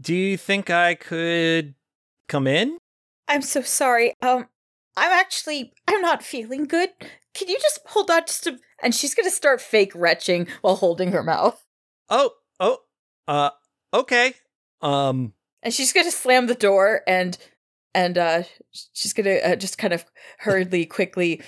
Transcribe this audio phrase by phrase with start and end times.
[0.00, 1.74] do you think I could
[2.28, 2.78] come in?
[3.28, 4.14] I'm so sorry.
[4.22, 4.48] Um,
[4.96, 6.90] I'm actually I'm not feeling good.
[7.34, 11.12] Can you just hold on just a and she's gonna start fake retching while holding
[11.12, 11.64] her mouth.
[12.08, 12.78] Oh, oh,
[13.28, 13.50] uh,
[13.92, 14.34] okay.
[14.80, 17.36] Um, And she's gonna slam the door and
[17.94, 18.42] and uh
[18.92, 20.04] she's gonna uh, just kind of
[20.38, 21.42] hurriedly quickly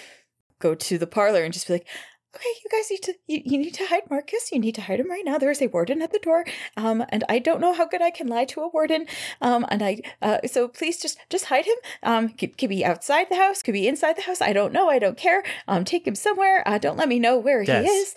[0.59, 1.89] go to the parlor and just be like
[2.35, 5.01] okay you guys need to you, you need to hide marcus you need to hide
[5.01, 6.45] him right now there is a warden at the door
[6.77, 9.07] um and i don't know how good i can lie to a warden
[9.41, 13.29] um and i uh so please just just hide him um could, could be outside
[13.29, 16.07] the house could be inside the house i don't know i don't care um take
[16.07, 17.83] him somewhere uh don't let me know where Des.
[17.83, 18.15] he is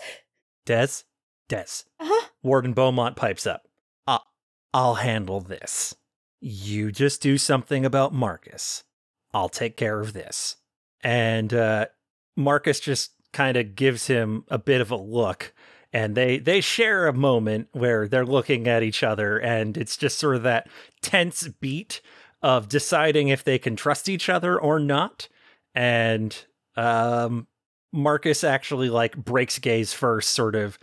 [0.64, 0.88] Des,
[1.48, 1.84] Des.
[2.00, 3.66] uh-huh Warden Beaumont pipes up.
[4.06, 4.20] Uh,
[4.72, 5.96] I'll handle this.
[6.40, 8.84] You just do something about Marcus.
[9.34, 10.56] I'll take care of this.
[11.00, 11.86] And uh,
[12.36, 15.52] Marcus just kind of gives him a bit of a look,
[15.92, 20.18] and they they share a moment where they're looking at each other, and it's just
[20.18, 20.68] sort of that
[21.02, 22.00] tense beat
[22.40, 25.28] of deciding if they can trust each other or not.
[25.74, 26.34] And
[26.76, 27.46] um,
[27.92, 30.78] Marcus actually like breaks gaze first, sort of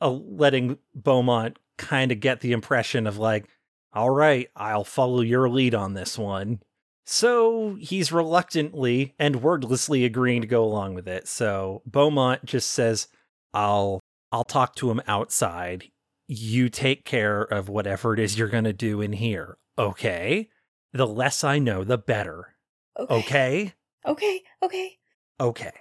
[0.00, 3.46] uh, letting Beaumont kind of get the impression of like,
[3.92, 6.60] all right, I'll follow your lead on this one.
[7.04, 11.26] So he's reluctantly and wordlessly agreeing to go along with it.
[11.28, 13.08] So Beaumont just says,
[13.52, 15.90] "I'll I'll talk to him outside.
[16.28, 20.48] You take care of whatever it is you're going to do in here." Okay?
[20.92, 22.54] The less I know, the better.
[22.98, 23.74] okay Okay?
[24.06, 24.98] okay okay
[25.40, 25.72] Okay.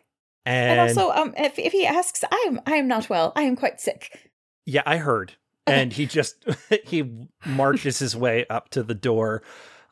[0.45, 3.55] and, also um if, if he asks i am i am not well i am
[3.55, 4.31] quite sick
[4.65, 5.33] Yeah, I heard.
[5.67, 6.45] And he just
[6.85, 9.43] he marches his way up to the door,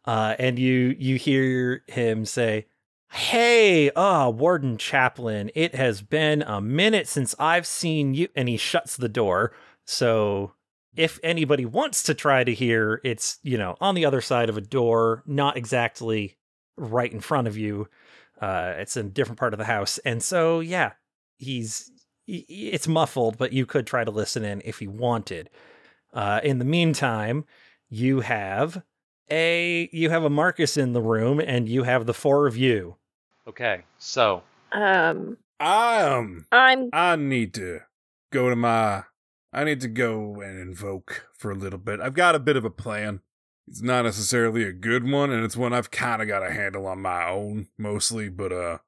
[0.09, 2.66] uh, and you you hear him say,
[3.12, 8.58] "Hey, ah, Warden Chaplain, it has been a minute since I've seen you." And he
[8.58, 9.53] shuts the door.
[9.86, 10.53] So
[10.96, 14.58] if anybody wants to try to hear, it's you know on the other side of
[14.58, 16.40] a door, not exactly
[16.75, 17.88] right in front of you.
[18.42, 20.94] Uh, it's in a different part of the house, and so yeah,
[21.38, 21.92] he's
[22.25, 25.52] it's muffled, but you could try to listen in if you wanted.
[26.12, 27.46] Uh, in the meantime,
[27.92, 28.81] you have
[29.32, 32.96] a you have a Marcus in the room, and you have the four of you.
[33.48, 37.82] Okay, so Um, I Um, I'm I need to
[38.32, 39.04] go to my.
[39.52, 42.00] I need to go and invoke for a little bit.
[42.00, 43.22] I've got a bit of a plan.
[43.68, 46.86] It's not necessarily a good one, and it's one I've kind of got a handle
[46.88, 48.80] on my own, mostly, but, uh,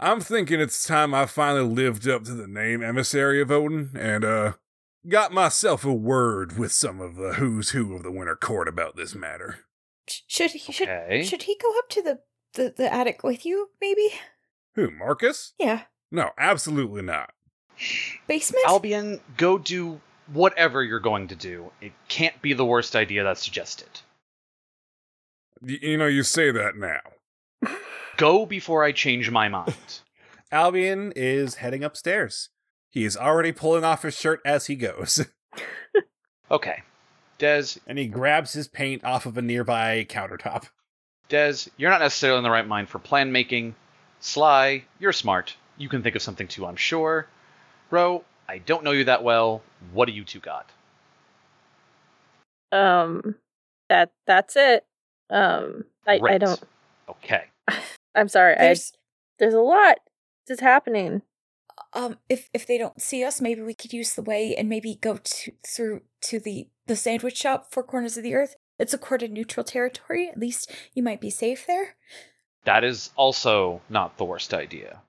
[0.00, 4.24] I'm thinking it's time I finally lived up to the name Emissary of Odin and,
[4.24, 4.52] uh,
[5.08, 8.96] got myself a word with some of the who's who of the Winter Court about
[8.96, 9.65] this matter.
[10.08, 11.24] Sh- should he should Okay.
[11.24, 12.20] should he go up to the,
[12.54, 14.08] the the attic with you maybe
[14.74, 15.52] Who, Marcus?
[15.58, 17.30] yeah No, absolutely not.
[18.26, 20.00] basement Albion, go do
[20.32, 21.70] whatever you're going to do.
[21.80, 23.88] It can't be the worst idea that's suggested.
[25.60, 27.00] Y- you know, you say that now.
[28.16, 30.00] Go before I change my mind.
[30.52, 32.48] Albion is heading upstairs.
[32.90, 35.26] He is already pulling off his shirt as he goes,
[36.50, 36.82] Okay.
[37.38, 40.68] Des, and he grabs his paint off of a nearby countertop.
[41.28, 43.74] Des, you're not necessarily in the right mind for plan making.
[44.20, 45.56] Sly, you're smart.
[45.76, 47.26] You can think of something too, I'm sure.
[47.90, 49.62] Ro, I don't know you that well.
[49.92, 50.70] What do you two got?
[52.72, 53.36] um
[53.88, 54.84] that that's it.
[55.30, 56.60] Um I I don't
[57.08, 57.44] Okay.
[58.14, 58.54] I'm sorry.
[58.54, 58.92] I there's
[59.38, 59.98] there's a lot
[60.46, 61.22] that's happening.
[61.96, 64.94] Um if if they don't see us maybe we could use the way and maybe
[65.00, 68.98] go to through to the the sandwich shop four corners of the earth it's a
[68.98, 71.96] court of neutral territory at least you might be safe there
[72.64, 75.02] That is also not the worst idea.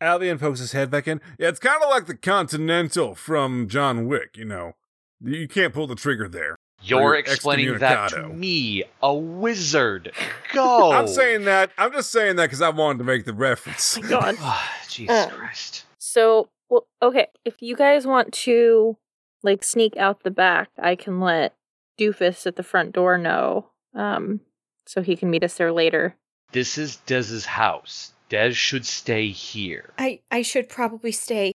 [0.00, 1.20] Albion pokes his head back in.
[1.38, 4.72] Yeah, it's kind of like the Continental from John Wick, you know.
[5.20, 6.56] You can't pull the trigger there.
[6.82, 10.12] You're explaining that to me, a wizard.
[10.54, 10.92] Go.
[10.92, 11.72] I'm saying that.
[11.76, 13.98] I'm just saying that because I wanted to make the reference.
[13.98, 14.36] Oh my god.
[14.88, 15.84] Jesus Um, Christ.
[16.12, 18.96] So, well, okay, if you guys want to
[19.44, 21.54] like sneak out the back, I can let
[21.98, 24.40] Doofus at the front door know, um,
[24.86, 26.16] so he can meet us there later.
[26.50, 28.12] This is Dez's house.
[28.28, 29.90] Dez should stay here.
[29.98, 31.52] i i should probably stay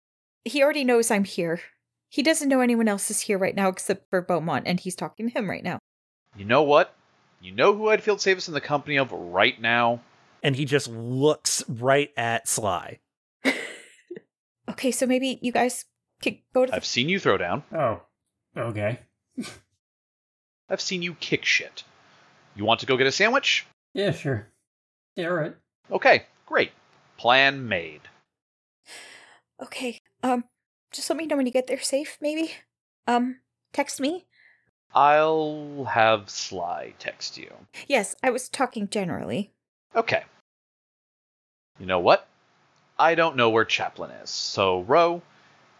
[0.45, 1.61] he already knows i'm here
[2.09, 5.29] he doesn't know anyone else is here right now except for beaumont and he's talking
[5.29, 5.79] to him right now
[6.37, 6.95] You know what?
[7.43, 10.01] You know who I'd feel safest in the company of right now?
[10.43, 12.99] And he just looks right at Sly.
[14.73, 15.85] Okay so maybe you guys
[16.23, 17.63] could go to the I've seen you throw down.
[17.73, 18.03] Oh,
[18.57, 19.01] okay.
[20.69, 21.85] I've seen you kick shit.
[22.57, 23.67] You want to go get a sandwich?
[23.95, 24.49] Yeah, sure.
[25.17, 25.55] Yeah, all right.
[25.91, 26.73] Okay, great.
[27.19, 28.01] Plan made.
[29.63, 30.45] okay um
[30.91, 32.51] just let me know when you get there safe maybe
[33.07, 33.39] um
[33.73, 34.25] text me
[34.95, 37.51] I'll have Sly text you.
[37.89, 39.51] Yes, I was talking generally.
[39.97, 40.25] Okay.
[41.81, 42.29] You know what?
[43.03, 44.31] I don't know where Chaplin is.
[44.31, 45.23] So, Ro,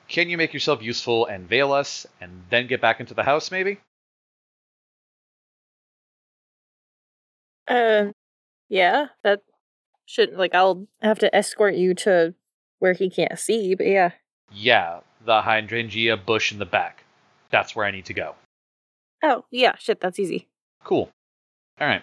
[0.09, 3.53] can you make yourself useful and veil us, and then get back into the house,
[3.53, 3.79] maybe?
[7.69, 8.07] Uh,
[8.69, 9.43] yeah, that
[10.05, 12.35] shouldn't like I'll have to escort you to
[12.81, 14.11] where he can't see, but yeah.
[14.51, 17.05] Yeah, the hydrangea bush in the back.
[17.51, 18.35] That's where I need to go.
[19.23, 20.49] Oh, yeah, shit, that's easy.
[20.83, 21.09] Cool.
[21.81, 22.03] All right.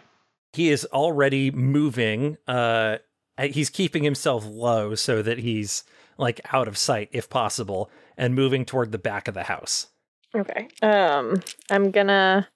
[0.54, 2.38] He is already moving.
[2.48, 3.00] Uh,
[3.48, 5.84] he's keeping himself low so that he's
[6.18, 9.88] like out of sight if possible, and moving toward the back of the house.
[10.36, 10.68] Okay.
[10.82, 12.48] Um, I'm gonna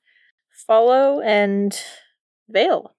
[0.67, 1.77] follow and
[2.49, 2.93] veil.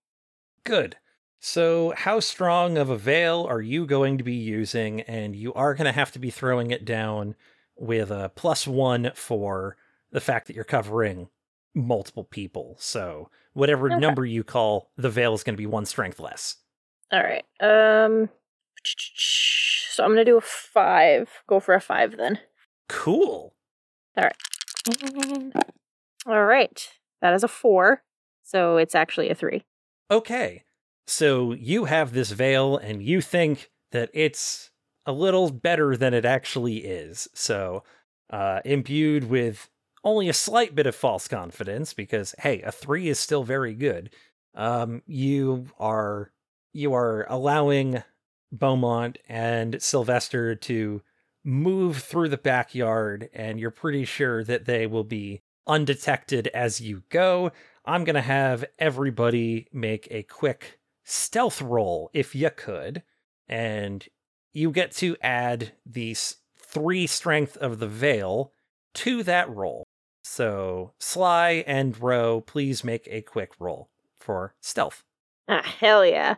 [0.64, 0.96] Good.
[1.38, 5.02] So, how strong of a veil are you going to be using?
[5.02, 7.34] And you are going to have to be throwing it down
[7.76, 9.76] with a plus one for
[10.10, 11.28] the fact that you're covering
[11.74, 12.76] multiple people.
[12.78, 14.00] So, whatever Okay.
[14.00, 16.56] number you call, the veil is going to be one strength less.
[17.14, 17.44] All right.
[17.60, 18.28] Um,
[18.82, 21.30] so I'm gonna do a five.
[21.46, 22.40] Go for a five then.
[22.88, 23.54] Cool.
[24.16, 25.54] All right.
[26.26, 26.88] All right.
[27.22, 28.02] That is a four.
[28.42, 29.64] So it's actually a three.
[30.10, 30.64] Okay.
[31.06, 34.70] So, you have this veil and you think that it's
[35.06, 37.28] a little better than it actually is.
[37.34, 37.84] So,
[38.30, 39.68] uh, imbued with
[40.02, 44.10] only a slight bit of false confidence, because hey, a three is still very good.
[44.54, 46.32] Um, you are
[46.74, 48.02] you are allowing
[48.52, 51.02] Beaumont and Sylvester to
[51.44, 57.02] move through the backyard, and you're pretty sure that they will be undetected as you
[57.08, 57.52] go.
[57.84, 63.02] I'm gonna have everybody make a quick stealth roll if you could,
[63.48, 64.06] and
[64.52, 68.52] you get to add these three strength of the veil
[68.94, 69.84] to that roll.
[70.22, 75.04] So Sly and Ro, please make a quick roll for stealth.
[75.46, 76.36] Ah, hell yeah.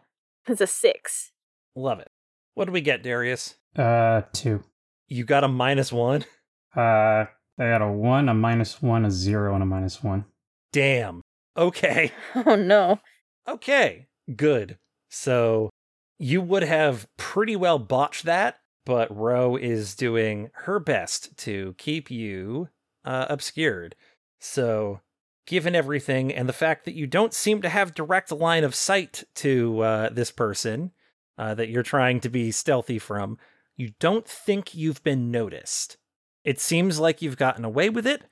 [0.48, 1.32] It's a six.
[1.75, 2.08] Love it.
[2.54, 3.56] What do we get, Darius?
[3.76, 4.62] Uh, two.
[5.08, 6.25] You got a minus one?
[6.75, 7.25] Uh,
[7.58, 10.26] I got a one, a minus one, a zero, and a minus one.
[10.75, 11.22] Damn.
[11.56, 12.12] Okay.
[12.34, 13.00] Oh no.
[13.48, 14.08] Okay.
[14.37, 14.76] Good.
[15.08, 15.70] So
[16.19, 22.10] you would have pretty well botched that, but Ro is doing her best to keep
[22.10, 22.69] you
[23.06, 23.94] uh, obscured.
[24.38, 25.00] So,
[25.46, 29.25] given everything and the fact that you don't seem to have direct line of sight
[29.37, 30.90] to uh, this person
[31.38, 33.38] uh, that you're trying to be stealthy from,
[33.76, 35.97] you don't think you've been noticed.
[36.44, 38.23] It seems like you've gotten away with it.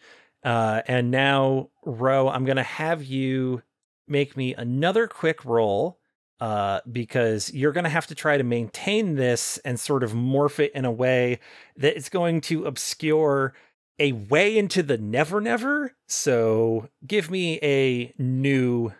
[0.42, 3.62] Uh, and now, Ro, I'm going to have you
[4.06, 5.98] make me another quick roll
[6.40, 10.58] uh, because you're going to have to try to maintain this and sort of morph
[10.58, 11.38] it in a way
[11.76, 13.54] that it's going to obscure
[13.98, 15.92] a way into the never never.
[16.06, 18.92] So give me a new,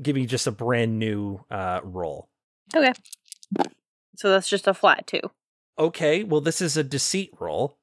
[0.00, 2.28] give me just a brand new uh, roll.
[2.74, 2.92] Okay.
[4.16, 5.20] So that's just a flat two.
[5.78, 7.78] Okay, well, this is a deceit roll.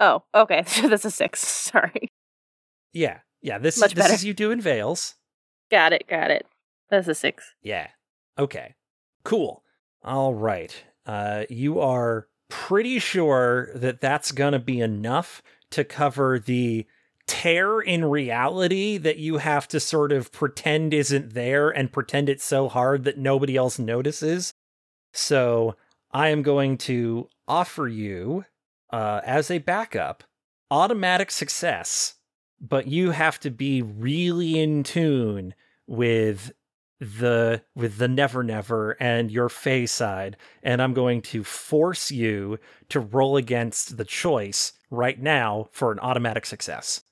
[0.00, 0.64] Oh, okay.
[0.66, 1.40] So that's a six.
[1.46, 2.12] Sorry.
[2.92, 4.14] Yeah, yeah, this, Much this better.
[4.14, 5.14] is you doing veils.
[5.70, 6.06] Got it.
[6.08, 6.46] Got it.
[6.90, 7.54] That's a six.
[7.62, 7.88] Yeah.
[8.36, 8.74] Okay.
[9.22, 9.62] Cool.
[10.02, 10.74] All right.
[11.06, 15.40] Uh, you are pretty sure that that's going to be enough
[15.70, 16.86] to cover the
[17.26, 22.44] tear in reality that you have to sort of pretend isn't there and pretend it's
[22.44, 24.52] so hard that nobody else notices.
[25.12, 25.76] So
[26.10, 28.44] I am going to offer you,
[28.92, 30.24] uh, as a backup,
[30.70, 32.14] automatic success,
[32.60, 35.54] but you have to be really in tune
[35.86, 36.52] with
[37.00, 42.58] the with the never never and your fey side and i'm going to force you
[42.88, 47.02] to roll against the choice right now for an automatic success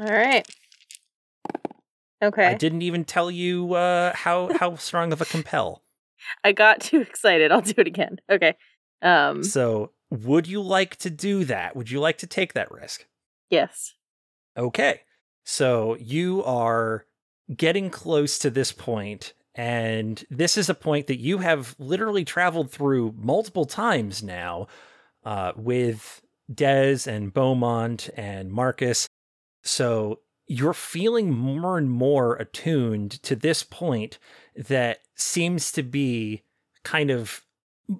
[0.00, 0.46] All right.
[2.22, 2.44] Okay.
[2.46, 5.82] i didn't even tell you uh how how strong of a compel
[6.44, 7.52] I got too excited.
[7.52, 8.18] I'll do it again.
[8.28, 8.56] Okay.
[9.02, 9.44] Um.
[9.44, 13.06] so would you like to do that would you like to take that risk
[13.50, 13.94] Yes.
[14.56, 15.02] Okay.
[15.44, 17.06] So you are
[17.54, 22.70] getting close to this point, and this is a point that you have literally traveled
[22.70, 24.66] through multiple times now
[25.24, 26.22] uh, with
[26.52, 29.08] Dez and Beaumont and Marcus.
[29.62, 34.18] So you're feeling more and more attuned to this point
[34.54, 36.42] that seems to be
[36.84, 37.42] kind of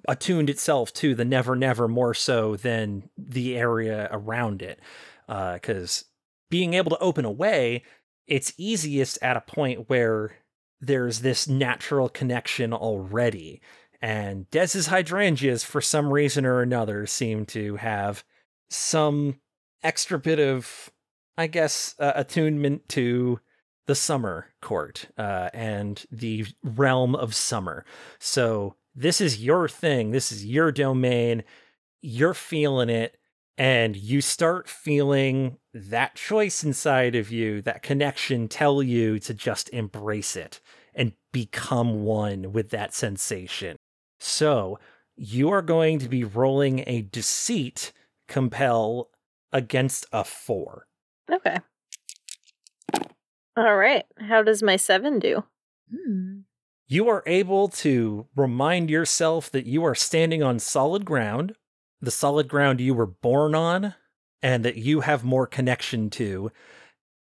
[0.07, 4.79] attuned itself to the never never more so than the area around it
[5.27, 6.05] because
[6.49, 7.83] being able to open a way,
[8.27, 10.35] it's easiest at a point where
[10.79, 13.61] there's this natural connection already.
[14.01, 18.23] And Dez's hydrangeas, for some reason or another, seem to have
[18.69, 19.39] some
[19.83, 20.91] extra bit of
[21.37, 23.39] I guess, uh, attunement to
[23.85, 27.85] the summer court uh, and the realm of summer.
[28.19, 30.11] So this is your thing.
[30.11, 31.43] This is your domain.
[32.01, 33.16] You're feeling it.
[33.57, 39.69] And you start feeling that choice inside of you, that connection tell you to just
[39.69, 40.61] embrace it
[40.93, 43.77] and become one with that sensation.
[44.19, 44.79] So
[45.15, 47.93] you are going to be rolling a deceit
[48.27, 49.09] compel
[49.51, 50.87] against a four.
[51.31, 51.57] Okay.
[53.55, 54.05] All right.
[54.19, 55.43] How does my seven do?
[55.91, 56.39] Hmm.
[56.87, 61.55] You are able to remind yourself that you are standing on solid ground,
[62.01, 63.95] the solid ground you were born on,
[64.41, 66.51] and that you have more connection to.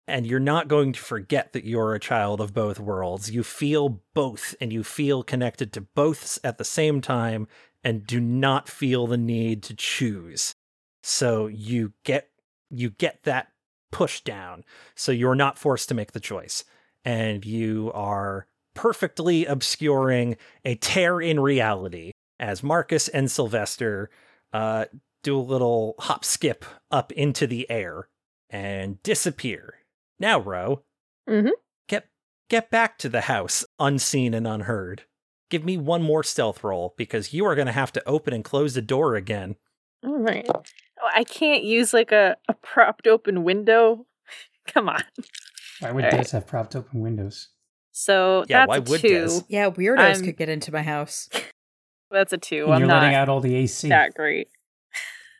[0.07, 3.31] And you're not going to forget that you're a child of both worlds.
[3.31, 7.47] You feel both, and you feel connected to both at the same time,
[7.83, 10.55] and do not feel the need to choose.
[11.03, 12.31] So you get
[12.71, 13.49] you get that
[13.93, 14.65] push down.
[14.95, 16.65] So you're not forced to make the choice.
[17.05, 24.11] And you are perfectly obscuring a tear in reality as Marcus and Sylvester
[24.55, 24.87] uh,
[25.23, 28.09] do a little hop skip up into the air
[28.49, 29.75] and disappear.
[30.19, 30.85] Now, Ro,
[31.29, 31.51] Mhm.
[31.89, 32.09] get
[32.49, 35.03] get back to the house unseen and unheard.
[35.51, 38.45] Give me one more stealth roll because you are going to have to open and
[38.45, 39.57] close the door again.
[40.05, 40.47] All right.
[40.49, 40.63] Oh,
[41.15, 44.07] I can't use like a, a propped open window.
[44.67, 45.03] Come on.
[45.81, 46.23] Why would All right.
[46.25, 47.49] Des have propped open windows?
[47.93, 49.09] So Yeah, that's why would two.
[49.09, 49.41] Des?
[49.49, 51.29] Yeah, weirdos I'm- could get into my house.
[52.15, 52.65] That's a two.
[52.67, 53.89] And I'm you're not letting out all the AC.
[53.89, 54.49] that great.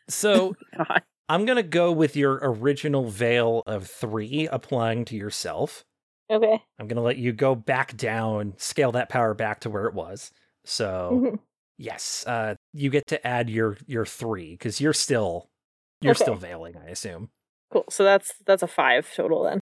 [0.09, 0.55] So
[1.29, 5.83] I'm going to go with your original veil of three applying to yourself.
[6.29, 6.61] Okay.
[6.77, 9.93] I'm going to let you go back down, scale that power back to where it
[9.93, 10.31] was.
[10.65, 11.39] So, Mhm.
[11.77, 15.49] yes, uh, you get to add your your three because you're still
[16.01, 16.23] you're Okay.
[16.23, 17.29] still veiling, I assume.
[17.71, 17.85] Cool.
[17.89, 19.59] So that's that's a five total then.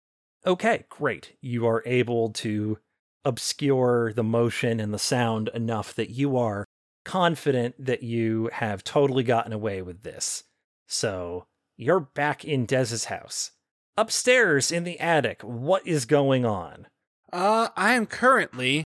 [0.46, 1.36] Okay, great.
[1.42, 2.78] You are able to
[3.26, 6.66] obscure the motion and the sound enough that you are
[7.06, 10.44] confident that you have totally gotten away with this.
[10.88, 11.46] So
[11.78, 13.52] you're back in Dez's house.
[13.98, 16.88] Upstairs in the attic, what is going on?
[17.32, 18.84] Uh, I am currently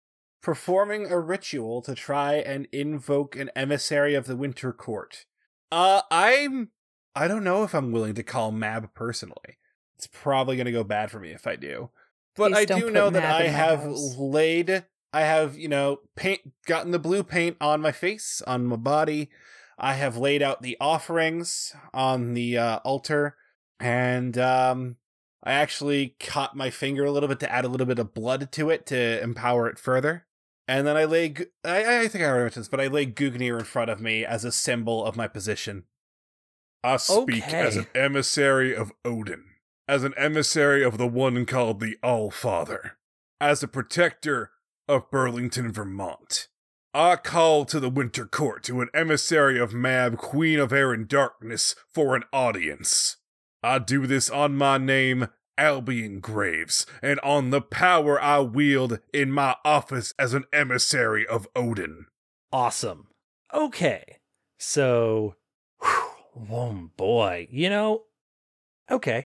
[0.42, 5.26] performing a ritual to try and invoke an emissary of the Winter Court.
[5.72, 6.72] Uh, I'm.
[7.16, 9.58] I don't know if I'm willing to call Mab personally.
[9.98, 11.90] It's probably going to go bad for me if I do.
[12.36, 14.16] But Please I don't do put know that I have house.
[14.18, 14.86] laid.
[15.18, 19.30] I have, you know, paint, gotten the blue paint on my face, on my body.
[19.80, 23.36] I have laid out the offerings on the uh, altar.
[23.80, 24.98] And, um,
[25.44, 28.52] I actually cut my finger a little bit to add a little bit of blood
[28.52, 30.28] to it to empower it further.
[30.68, 31.34] And then I lay,
[31.64, 34.24] I, I think I already mentioned this, but I lay Gungnir in front of me
[34.24, 35.86] as a symbol of my position.
[36.84, 37.60] I speak Okay.
[37.60, 39.46] as an emissary of Odin,
[39.88, 42.98] as an emissary of the one called the All-Father,
[43.42, 44.52] as a protector
[44.88, 46.48] of Burlington, Vermont.
[46.94, 51.08] I call to the Winter Court to an emissary of Mab, Queen of Air and
[51.08, 53.18] Darkness, for an audience.
[53.62, 55.28] I do this on my name,
[55.58, 61.48] Albion Graves, and on the power I wield in my office as an emissary of
[61.56, 62.06] Odin.
[62.52, 63.08] Awesome.
[63.54, 64.20] Okay.
[64.60, 65.36] So,
[65.82, 68.04] whew, oh boy, you know,
[68.90, 69.24] okay.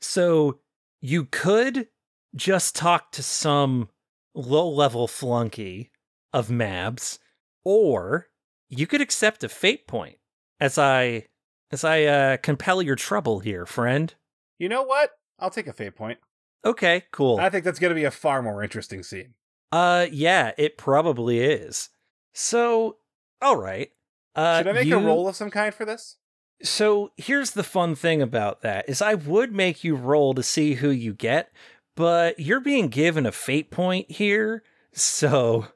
[0.00, 0.60] So
[1.00, 1.88] you could
[2.36, 3.88] just talk to some
[4.34, 5.90] low level flunky
[6.32, 7.18] of Mabs,
[7.64, 8.28] or
[8.68, 10.16] you could accept a fate point
[10.60, 11.26] as I
[11.70, 14.12] as I uh, compel your trouble here, friend.
[14.58, 15.10] You know what?
[15.38, 16.18] I'll take a fate point.
[16.64, 17.38] Okay, cool.
[17.40, 19.34] I think that's going to be a far more interesting scene.
[19.72, 21.88] Uh, yeah, it probably is.
[22.34, 22.98] So,
[23.40, 23.90] all right.
[24.36, 26.16] Uh, Should I make you- a roll of some kind for this?
[26.62, 30.74] So here's the fun thing about that is I would make you roll to see
[30.74, 31.50] who you get,
[31.96, 35.66] but you're being given a fate point here, so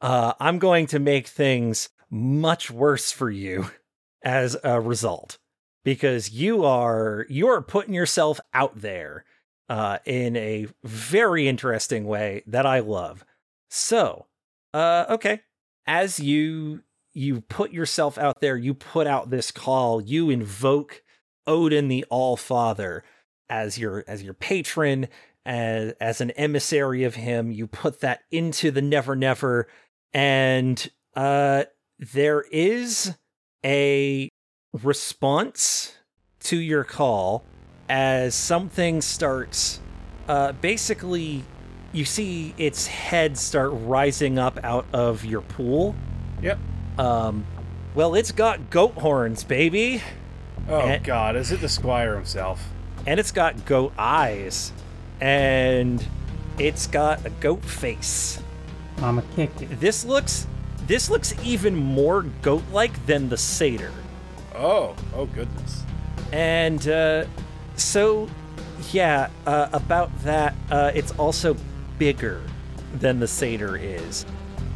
[0.00, 3.70] uh, I'm going to make things much worse for you
[4.22, 5.38] as a result
[5.84, 9.24] because you are you are putting yourself out there
[9.68, 13.24] uh, in a very interesting way that I love.
[13.70, 14.26] So,
[14.74, 15.40] uh, okay,
[15.86, 21.02] as you you put yourself out there, you put out this call, you invoke
[21.46, 23.04] Odin the All Father
[23.48, 25.08] as your as your patron,
[25.46, 27.50] as as an emissary of him.
[27.52, 29.68] You put that into the Never Never,
[30.12, 31.64] and uh,
[31.98, 33.14] there is
[33.64, 34.28] a
[34.82, 35.96] response
[36.40, 37.44] to your call
[37.88, 39.80] as something starts.
[40.28, 41.44] Uh, basically,
[41.92, 45.94] you see its head start rising up out of your pool.
[46.42, 46.58] Yep.
[46.98, 47.46] Um,
[47.94, 50.02] well, it's got goat horns, baby.
[50.68, 50.98] Oh Eh.
[50.98, 52.68] God, is it the Squire himself?
[53.06, 54.72] and it's got goat eyes,
[55.20, 56.06] and
[56.58, 58.40] it's got a goat face.
[58.98, 59.80] Mama kicked it.
[59.80, 60.46] This looks
[60.86, 63.92] this looks even more goat-like than the satyr.
[64.54, 65.82] Oh, oh goodness.
[66.32, 67.26] And uh,
[67.74, 68.28] so,
[68.92, 71.56] yeah, uh, about that, uh, it's also
[71.98, 72.40] bigger
[72.94, 74.24] than the satyr is.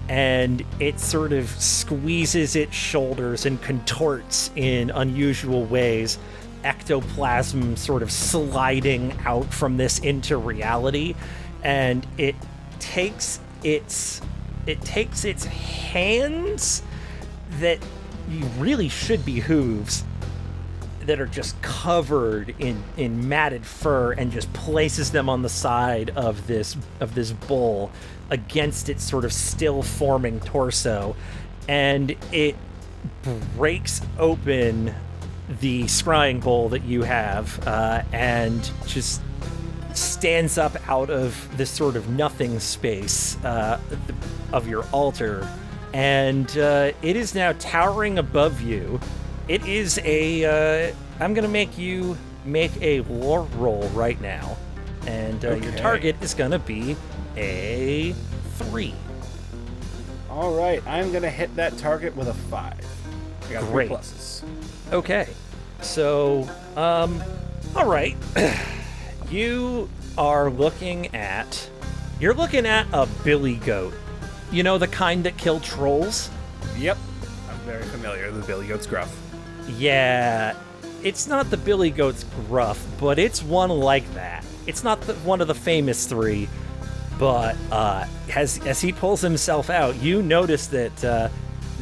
[0.08, 6.18] And it sort of squeezes its shoulders and contorts in unusual ways,
[6.64, 11.14] ectoplasm sort of sliding out from this into reality.
[11.62, 12.34] And it
[12.78, 14.20] takes its
[14.66, 16.82] it takes its hands
[17.58, 17.78] that
[18.58, 20.04] really should be hooves
[21.06, 26.10] that are just covered in in matted fur and just places them on the side
[26.10, 27.90] of this of this bull
[28.30, 31.16] against its sort of still forming torso
[31.68, 32.54] and it
[33.56, 34.94] breaks open
[35.58, 39.20] the scrying bowl that you have uh, and just
[39.94, 43.80] stands up out of this sort of nothing space uh,
[44.52, 45.48] of your altar
[45.92, 49.00] and uh, it is now towering above you
[49.50, 50.44] it is a.
[50.90, 54.56] Uh, I'm gonna make you make a lore roll right now,
[55.08, 56.96] and uh, your target is gonna be
[57.36, 58.12] a
[58.58, 58.94] three.
[60.30, 62.78] All right, I'm gonna hit that target with a five.
[63.48, 63.88] I got Great.
[63.88, 64.44] three pluses.
[64.92, 65.26] Okay,
[65.82, 67.22] so um,
[67.74, 68.16] all right,
[69.30, 69.88] you
[70.18, 71.70] are looking at.
[72.20, 73.94] You're looking at a billy goat.
[74.52, 76.30] You know the kind that kill trolls.
[76.76, 76.98] Yep,
[77.48, 78.26] I'm very familiar.
[78.26, 79.16] With the Billy Goat's gruff.
[79.76, 80.54] Yeah,
[81.02, 84.44] it's not the Billy Goat's gruff, but it's one like that.
[84.66, 86.48] It's not the, one of the famous three,
[87.18, 91.28] but uh, as as he pulls himself out, you notice that uh,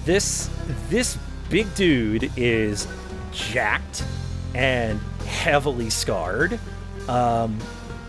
[0.05, 0.51] this
[0.89, 2.87] this big dude is
[3.33, 4.05] jacked
[4.55, 6.59] and heavily scarred,
[7.09, 7.59] um,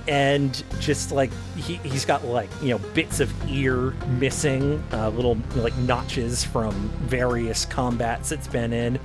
[0.08, 5.38] and just like he, he's got like you know bits of ear missing, uh, little
[5.56, 9.00] like notches from various combats it's been in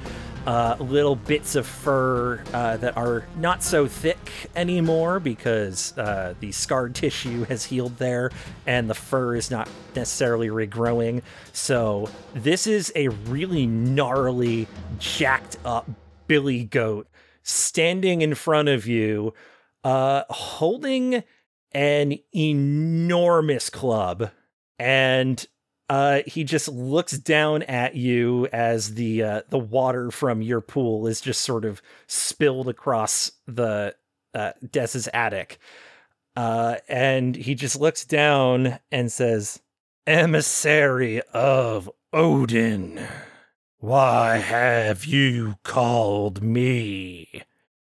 [0.46, 6.52] uh, little bits of fur uh, that are not so thick anymore because uh, the
[6.52, 8.30] scarred tissue has healed there
[8.66, 11.22] and the fur is not necessarily regrowing.
[11.52, 14.66] So, this is a really gnarly,
[14.98, 15.88] jacked up
[16.26, 17.08] billy goat
[17.42, 19.34] standing in front of you,
[19.84, 21.22] uh, holding
[21.72, 24.30] an enormous club.
[24.78, 25.46] And
[25.88, 31.06] uh, he just looks down at you as the uh, the water from your pool
[31.06, 33.94] is just sort of spilled across the
[34.32, 35.58] uh, Des's attic,
[36.36, 39.60] uh, and he just looks down and says,
[40.06, 43.06] "Emissary of Odin,
[43.84, 47.42] why have you called me?"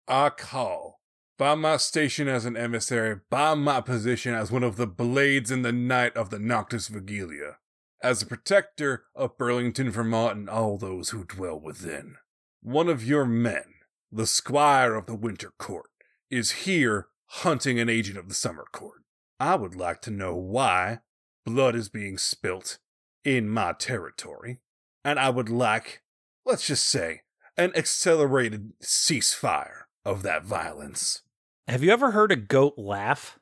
[0.08, 1.02] I call
[1.38, 5.62] by my station as an emissary, by my position as one of the blades in
[5.62, 7.58] the night of the Noctis Vigilia,
[8.02, 12.16] as a protector of Burlington, Vermont, and all those who dwell within.
[12.62, 13.66] One of your men,
[14.10, 15.90] the squire of the Winter Court,
[16.30, 19.02] is here hunting an agent of the Summer Court.
[19.38, 21.00] I would like to know why
[21.46, 22.80] blood is being spilt
[23.26, 24.62] in my territory,
[25.04, 26.02] and I would like,
[26.46, 27.22] let's just say,
[27.58, 31.22] an accelerated ceasefire of that violence.
[31.68, 33.40] Have you ever heard a goat laugh?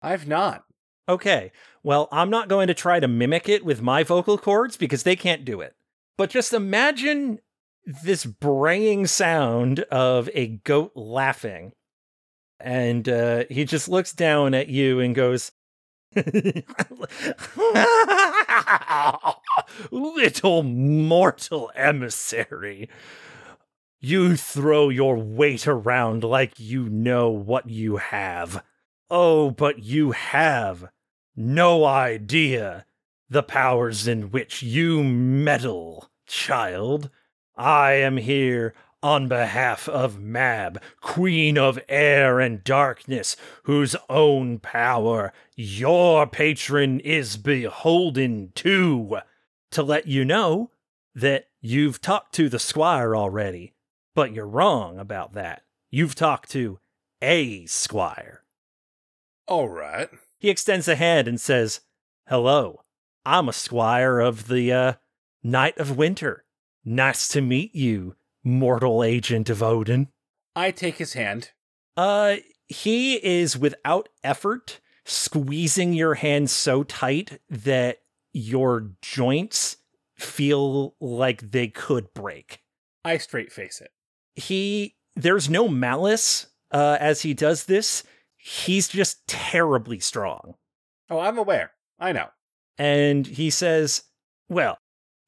[0.00, 0.64] I've not.
[1.08, 1.50] Okay,
[1.82, 5.16] well, I'm not going to try to mimic it with my vocal cords because they
[5.16, 5.74] can't do it.
[6.16, 7.40] But just imagine
[7.84, 11.72] this braying sound of a goat laughing.
[12.60, 15.50] And uh, he just looks down at you and goes,
[19.90, 22.88] Little mortal emissary,
[24.00, 28.62] you throw your weight around like you know what you have.
[29.08, 30.90] Oh, but you have
[31.34, 32.84] no idea
[33.30, 37.08] the powers in which you meddle, child.
[37.56, 45.32] I am here on behalf of Mab, Queen of Air and Darkness, whose own power
[45.56, 49.18] your patron is beholden to,
[49.70, 50.70] to let you know
[51.14, 53.74] that you've talked to the squire already.
[54.14, 55.62] But you're wrong about that.
[55.90, 56.78] You've talked to
[57.20, 58.44] a squire.
[59.46, 60.08] All right.
[60.38, 61.80] He extends a hand and says,
[62.28, 62.82] Hello,
[63.24, 64.92] I'm a squire of the uh,
[65.42, 66.44] Knight of Winter.
[66.84, 70.08] Nice to meet you, mortal agent of Odin.
[70.54, 71.50] I take his hand.
[71.96, 72.36] Uh,
[72.68, 77.98] he is without effort squeezing your hand so tight that
[78.32, 79.76] your joints
[80.16, 82.60] feel like they could break.
[83.04, 83.90] I straight face it.
[84.34, 88.02] he there's no malice uh, as he does this,
[88.36, 90.54] he's just terribly strong.
[91.10, 91.72] Oh, I'm aware.
[91.98, 92.28] I know.
[92.78, 94.04] And he says,
[94.48, 94.78] Well,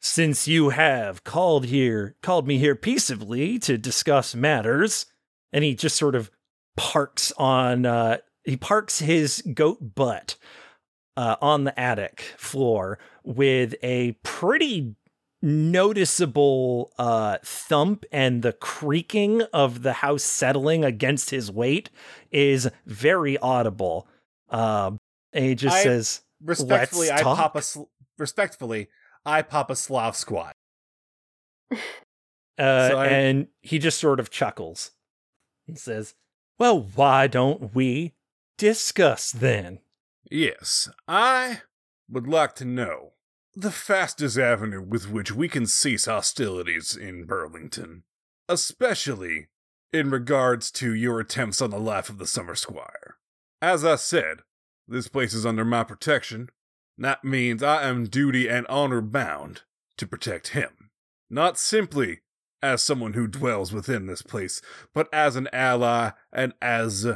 [0.04, 5.06] since you have called here, called me here peaceably to discuss matters,
[5.50, 6.30] and he just sort of
[6.76, 10.36] parks on, uh, he parks his goat butt
[11.16, 14.94] uh, on the attic floor with a pretty
[15.40, 21.88] noticeable uh, thump and the creaking of the house settling against his weight
[22.30, 24.06] is very audible.
[24.50, 24.98] And
[25.32, 27.38] he just I- says, Respectfully, Let's I talk.
[27.38, 27.84] pop a sl-
[28.18, 28.88] respectfully,
[29.26, 30.54] I pop a Slav squat.
[31.72, 31.76] uh,
[32.88, 34.92] So I- and he just sort of chuckles
[35.66, 36.14] and says,
[36.58, 38.12] Well, why don't we
[38.58, 39.80] discuss then?
[40.30, 41.62] Yes, I
[42.08, 43.12] would like to know
[43.54, 48.02] the fastest avenue with which we can cease hostilities in Burlington,
[48.48, 49.48] especially
[49.92, 53.16] in regards to your attempts on the life of the Summer Squire.
[53.62, 54.38] As I said,
[54.88, 56.48] this place is under my protection.
[56.96, 59.62] That means I am duty and honor bound
[59.98, 60.90] to protect him,
[61.28, 62.20] not simply
[62.62, 64.62] as someone who dwells within this place,
[64.94, 67.06] but as an ally and as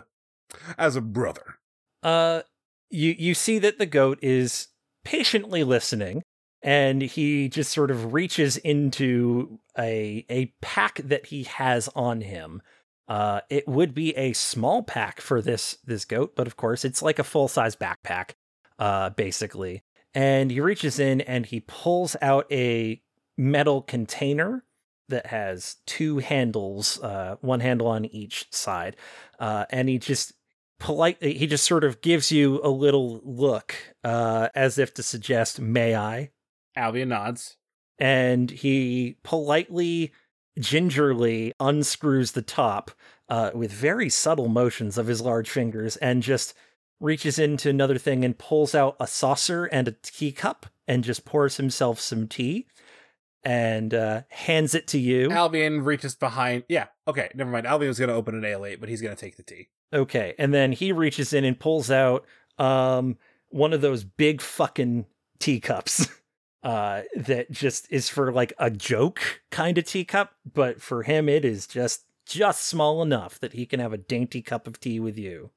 [0.76, 1.58] as a brother.
[2.02, 2.42] Uh,
[2.90, 4.68] you you see that the goat is
[5.04, 6.22] patiently listening,
[6.62, 12.62] and he just sort of reaches into a a pack that he has on him.
[13.08, 17.02] Uh, it would be a small pack for this this goat, but of course it's
[17.02, 18.32] like a full size backpack,
[18.78, 19.82] uh, basically.
[20.14, 23.02] And he reaches in and he pulls out a
[23.36, 24.64] metal container
[25.08, 28.96] that has two handles, uh, one handle on each side,
[29.38, 30.32] uh, and he just
[30.78, 35.60] politely he just sort of gives you a little look uh as if to suggest
[35.60, 36.30] may i
[36.76, 37.56] Albion nods.
[37.98, 40.12] and he politely
[40.58, 42.92] gingerly unscrews the top
[43.28, 46.54] uh with very subtle motions of his large fingers and just
[47.00, 51.56] reaches into another thing and pulls out a saucer and a teacup and just pours
[51.56, 52.66] himself some tea
[53.44, 56.64] and uh hands it to you Albion reaches behind.
[56.68, 57.66] Yeah, okay, never mind.
[57.66, 59.68] Albion was going to open an ale 8, but he's going to take the tea.
[59.92, 62.24] Okay, and then he reaches in and pulls out
[62.58, 63.16] um
[63.50, 65.06] one of those big fucking
[65.38, 66.08] teacups
[66.64, 71.44] uh that just is for like a joke kind of teacup, but for him it
[71.44, 75.16] is just just small enough that he can have a dainty cup of tea with
[75.16, 75.50] you.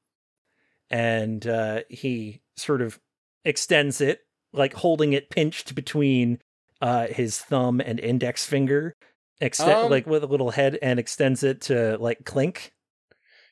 [0.92, 3.00] And uh he sort of
[3.44, 4.20] extends it
[4.52, 6.38] like holding it pinched between
[6.80, 8.94] uh his thumb and index finger
[9.40, 12.72] extend Um, like with a little head and extends it to like clink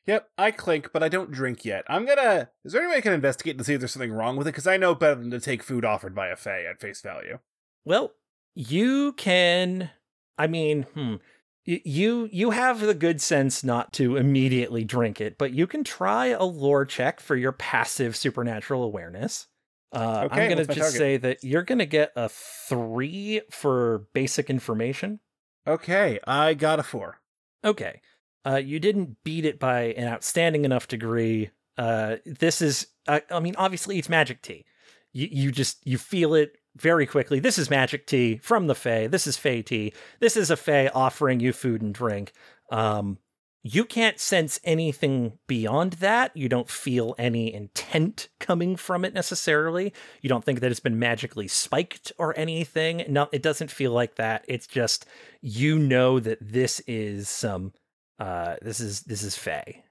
[0.07, 1.83] Yep, I clink, but I don't drink yet.
[1.87, 2.49] I'm gonna.
[2.65, 4.51] Is there any way I can investigate to see if there's something wrong with it?
[4.51, 7.37] Because I know better than to take food offered by a Fae at face value.
[7.85, 8.13] Well,
[8.55, 9.91] you can.
[10.39, 11.15] I mean, hmm.
[11.63, 16.27] You you have the good sense not to immediately drink it, but you can try
[16.27, 19.47] a lore check for your passive supernatural awareness.
[19.93, 20.97] Uh, Okay, I'm gonna just target?
[20.97, 25.19] say that you're gonna get a three for basic information.
[25.67, 27.19] Okay, I got a four.
[27.63, 28.01] Okay.
[28.43, 31.51] Uh, you didn't beat it by an outstanding enough degree.
[31.77, 34.65] Uh, this is, I, I mean, obviously it's magic tea.
[35.13, 37.39] You, you just, you feel it very quickly.
[37.39, 39.07] This is magic tea from the Fae.
[39.07, 39.93] This is Fae tea.
[40.19, 42.33] This is a Fae offering you food and drink.
[42.71, 43.17] Um,
[43.63, 46.35] you can't sense anything beyond that.
[46.35, 49.93] You don't feel any intent coming from it necessarily.
[50.21, 53.05] You don't think that it's been magically spiked or anything.
[53.07, 54.45] No, it doesn't feel like that.
[54.47, 55.05] It's just
[55.41, 57.73] you know that this is some
[58.17, 59.83] uh this is this is Fey.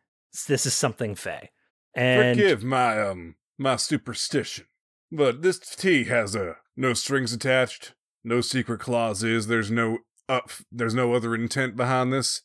[0.48, 1.50] This is something Fey.
[1.94, 4.66] And Forgive my um my superstition,
[5.12, 7.92] but this tea has uh, no strings attached,
[8.24, 9.46] no secret clauses.
[9.46, 10.40] There's no uh,
[10.72, 12.42] there's no other intent behind this.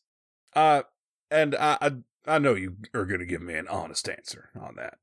[0.53, 0.83] Uh,
[1.31, 1.91] and I I,
[2.35, 4.97] I know you are gonna give me an honest answer on that,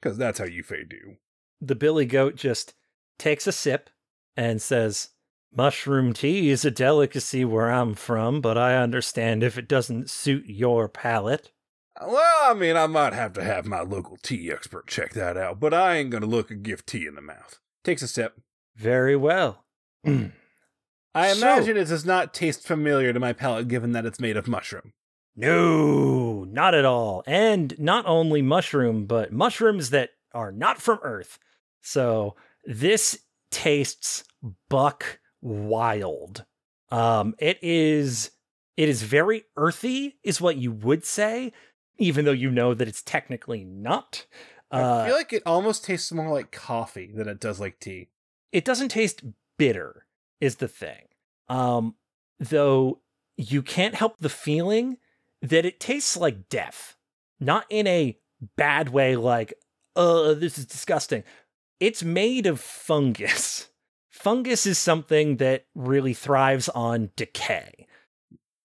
[0.00, 1.16] because that's how you Fae do.
[1.60, 2.74] the Billy Goat just
[3.18, 3.90] takes a sip
[4.36, 5.10] and says,
[5.54, 10.44] Mushroom tea is a delicacy where I'm from, but I understand if it doesn't suit
[10.46, 11.52] your palate.
[12.00, 15.60] Well, I mean, I might have to have my local tea expert check that out,
[15.60, 17.60] but I ain't gonna look a gift tea in the mouth.
[17.84, 18.40] Takes a sip.
[18.76, 19.64] Very well.
[21.14, 24.36] I So- imagine it does not taste familiar to my palate, given that it's made
[24.36, 24.92] of mushroom.
[25.34, 27.22] No, not at all.
[27.26, 31.38] And not only mushroom, but mushrooms that are not from Earth.
[31.80, 33.18] So this
[33.50, 34.24] tastes
[34.68, 36.44] buck wild.
[36.90, 38.30] Um, it is
[38.76, 41.52] it is very earthy, is what you would say,
[41.98, 44.26] even though you know that it's technically not.
[44.70, 48.08] I Uh, feel like it almost tastes more like coffee than it does like tea.
[48.52, 49.22] It doesn't taste
[49.58, 50.06] bitter
[50.40, 51.06] is the thing
[51.48, 51.94] um
[52.38, 53.00] though
[53.36, 54.98] you can't help the feeling
[55.40, 56.96] that it tastes like death
[57.40, 58.16] not in a
[58.56, 59.54] bad way, like,
[59.96, 61.24] uh, this is disgusting.
[61.80, 63.68] It's made of fungus.
[64.10, 67.86] Fungus is something that really thrives on decay.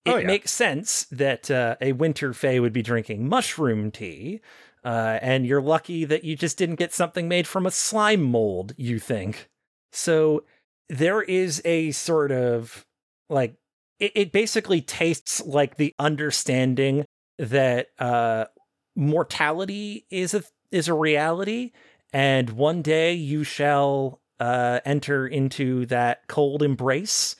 [0.05, 0.27] It Oh, yeah.
[0.27, 4.41] makes sense that uh, a winter fae would be drinking mushroom tea,
[4.83, 8.73] uh, and you're lucky that you just didn't get something made from a slime mold,
[8.77, 9.49] you think.
[9.91, 10.43] So
[10.89, 12.85] there is a sort of
[13.29, 13.55] like,
[13.99, 17.05] it, it basically tastes like the understanding
[17.37, 18.45] that uh,
[18.95, 21.71] mortality is a is a reality,
[22.11, 27.35] and one day you shall uh, enter into that cold embrace,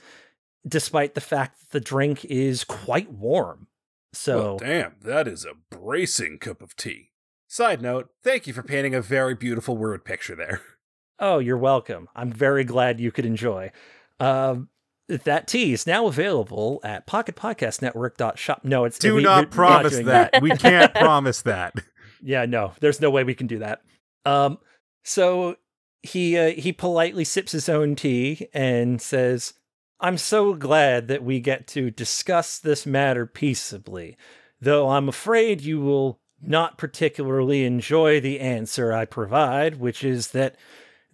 [0.68, 3.68] despite the fact that the drink is quite warm.
[4.14, 7.12] So Well, damn, that is a bracing cup of tea.
[7.48, 10.62] Side note, thank you for painting a very beautiful word picture there.
[11.20, 12.08] Oh, you're welcome.
[12.16, 13.72] I'm very glad you could enjoy.
[14.20, 14.70] Um,
[15.08, 18.62] that tea is now available at pocketpodcastnetwork.shop.
[18.64, 20.42] No, it's Do we- not we're not promise that.
[20.42, 21.74] we can't promise that.
[22.24, 23.82] Yeah, no, there's no way we can do that.
[24.26, 24.58] Um,
[25.04, 25.56] so
[26.02, 29.54] he uh, he politely sips his own tea and says,
[30.00, 34.18] "I'm so glad that we get to discuss this matter peaceably,
[34.60, 40.56] though I'm afraid you will not particularly enjoy the answer I provide, which is that."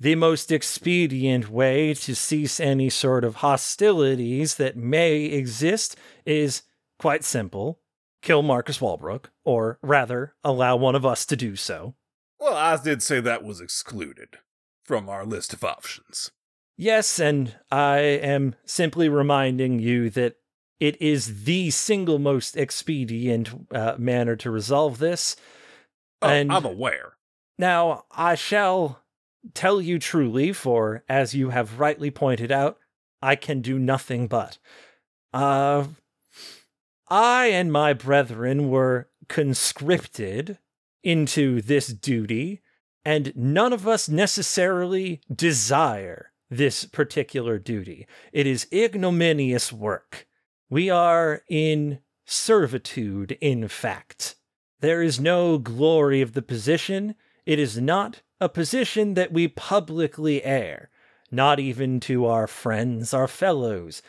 [0.03, 6.63] The most expedient way to cease any sort of hostilities that may exist is
[6.99, 7.79] quite simple
[8.21, 11.95] kill Marcus Walbrook, or rather, allow one of us to do so.
[12.37, 14.39] Well, I did say that was excluded
[14.83, 16.31] from our list of options.
[16.75, 20.35] Yes, and I am simply reminding you that
[20.81, 25.37] it is the single most expedient uh, manner to resolve this.
[26.21, 27.13] Oh, And- I'm aware.
[27.57, 29.02] Now, I shall
[29.53, 32.77] tell you truly, for as you have rightly pointed out,
[33.21, 34.57] I can do nothing but.
[35.33, 35.85] Uh,
[37.07, 40.57] I and my brethren were conscripted
[41.03, 42.61] into this duty,
[43.05, 48.07] and none of us necessarily desire this particular duty.
[48.31, 50.27] It is ignominious work.
[50.69, 54.35] We are in servitude, in fact.
[54.79, 57.15] There is no glory of the position.
[57.45, 60.89] It is not a position that we publicly air,
[61.31, 64.01] not even to our friends, our fellows,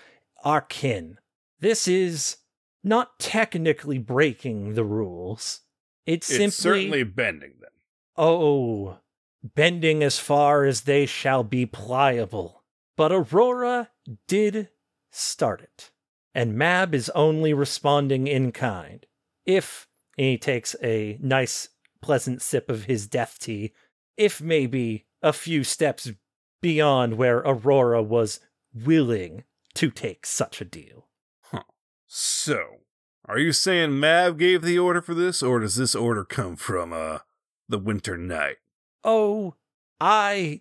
[0.43, 1.19] our kin.
[1.61, 2.39] This is
[2.83, 5.61] not technically breaking the rules.
[6.05, 7.71] It's, simply certainly bending them.
[8.17, 8.99] Oh,
[9.43, 12.65] bending as far as they shall be pliable.
[12.97, 13.91] But Aurora
[14.27, 14.71] did
[15.13, 15.93] start it,
[16.35, 19.07] and Mab is only responding in kind.
[19.47, 21.69] If he takes a nice,
[22.03, 23.73] pleasant sip of his death tea,
[24.17, 26.11] if maybe a few steps
[26.61, 28.41] beyond where Aurora was
[28.75, 31.09] willing to take such a deal.
[32.07, 32.81] So,
[33.27, 36.93] are you saying Mab gave the order for this, or does this order come from,
[36.93, 37.19] uh,
[37.69, 38.59] the Winter Knight?
[39.03, 39.55] Oh,
[40.01, 40.61] I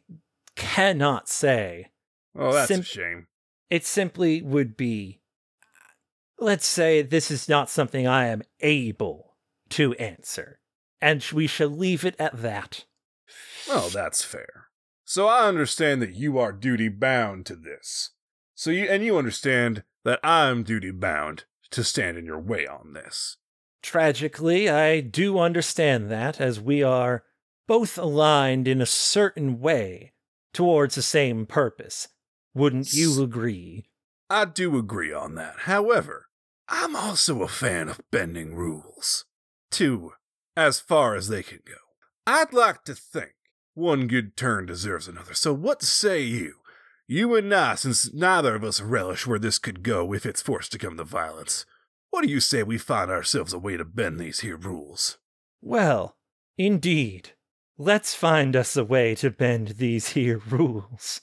[0.55, 1.91] cannot say.
[2.35, 3.27] Oh, that's Sim- a shame.
[3.69, 5.19] It simply would be,
[6.39, 9.35] let's say, this is not something I am able
[9.69, 10.59] to answer,
[11.01, 12.85] and we shall leave it at that.
[13.67, 14.67] Well, that's fair.
[15.05, 18.11] So I understand that you are duty bound to this.
[18.55, 22.93] So you and you understand that I'm duty bound to stand in your way on
[22.93, 23.37] this.
[23.81, 27.23] Tragically, I do understand that, as we are
[27.67, 30.13] both aligned in a certain way
[30.53, 32.07] towards the same purpose.
[32.53, 33.85] Wouldn't you agree?
[34.29, 35.55] I do agree on that.
[35.61, 36.27] However,
[36.69, 39.25] I'm also a fan of bending rules.
[39.73, 40.13] too,
[40.55, 41.82] as far as they can go.
[42.25, 43.33] I'd like to think
[43.73, 45.33] one good turn deserves another.
[45.33, 46.55] So what say you?
[47.07, 50.71] You and I, since neither of us relish where this could go if it's forced
[50.71, 51.65] to come to violence.
[52.11, 55.17] What do you say we find ourselves a way to bend these here rules?
[55.61, 56.15] Well,
[56.57, 57.31] indeed.
[57.77, 61.21] Let's find us a way to bend these here rules.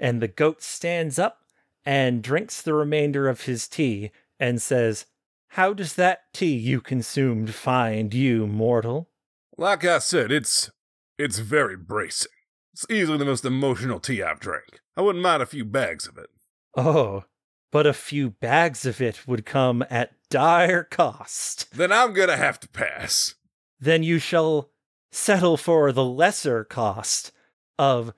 [0.00, 1.38] And the goat stands up
[1.86, 5.06] and drinks the remainder of his tea and says,
[5.48, 9.08] How does that tea you consumed find you, mortal?
[9.56, 10.70] Like I said, it's
[11.18, 12.32] it's very bracing.
[12.72, 14.80] It's easily the most emotional tea I've drank.
[14.96, 16.30] I wouldn't mind a few bags of it.
[16.76, 17.24] Oh,
[17.70, 21.70] but a few bags of it would come at dire cost.
[21.74, 23.34] Then I'm gonna have to pass.
[23.78, 24.70] Then you shall
[25.10, 27.32] settle for the lesser cost
[27.78, 28.14] of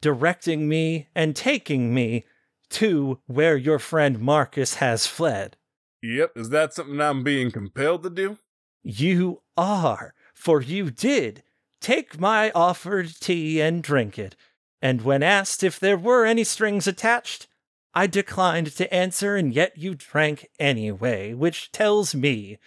[0.00, 2.24] directing me and taking me
[2.68, 5.56] to where your friend Marcus has fled.
[6.02, 8.38] Yep, is that something I'm being compelled to do?
[8.82, 11.42] You are, for you did
[11.80, 14.36] take my offered tea and drink it,
[14.80, 17.48] and when asked if there were any strings attached,
[17.94, 22.58] I declined to answer, and yet you drank anyway, which tells me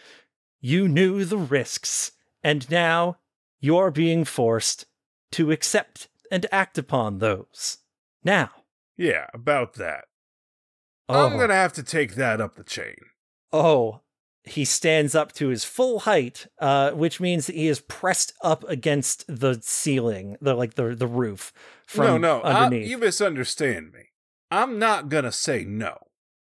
[0.60, 2.12] you knew the risks
[2.44, 3.18] And now
[3.60, 4.86] you're being forced
[5.34, 7.78] to accept and act upon those.
[8.24, 8.50] Now,
[8.98, 10.06] Yeah, about that.
[11.10, 12.96] oh, I'm gonna have to take that up the chain.
[13.52, 14.02] oh,
[14.50, 18.64] he stands up to his full height, uh, which means that he is pressed up
[18.68, 21.54] against the ceiling, the like the the roof
[21.86, 24.06] from no, no, I- you misunderstand me.
[24.52, 25.98] I'm not gonna say no,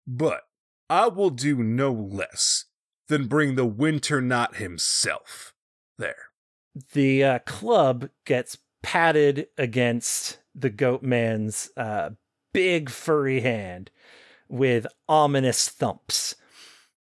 [0.07, 0.43] but
[0.91, 2.67] I will do no less
[3.09, 5.55] than bring the Winter Knight himself
[5.99, 6.31] there.
[6.93, 12.11] the uh, club gets patted against the goat man's uh,
[12.53, 13.91] big furry hand
[14.49, 16.35] with ominous thumps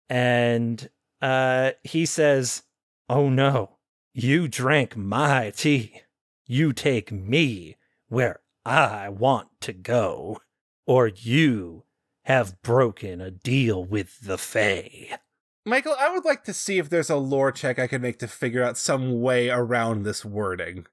[0.08, 0.88] and
[1.20, 2.62] uh, he says
[3.08, 3.78] oh no
[4.12, 6.02] you drank my tea
[6.46, 7.76] you take me
[8.08, 10.38] where i want to go
[10.86, 11.84] or you
[12.24, 15.18] have broken a deal with the fae
[15.64, 18.26] Michael, I would like to see if there's a lore check I can make to
[18.26, 20.86] figure out some way around this wording.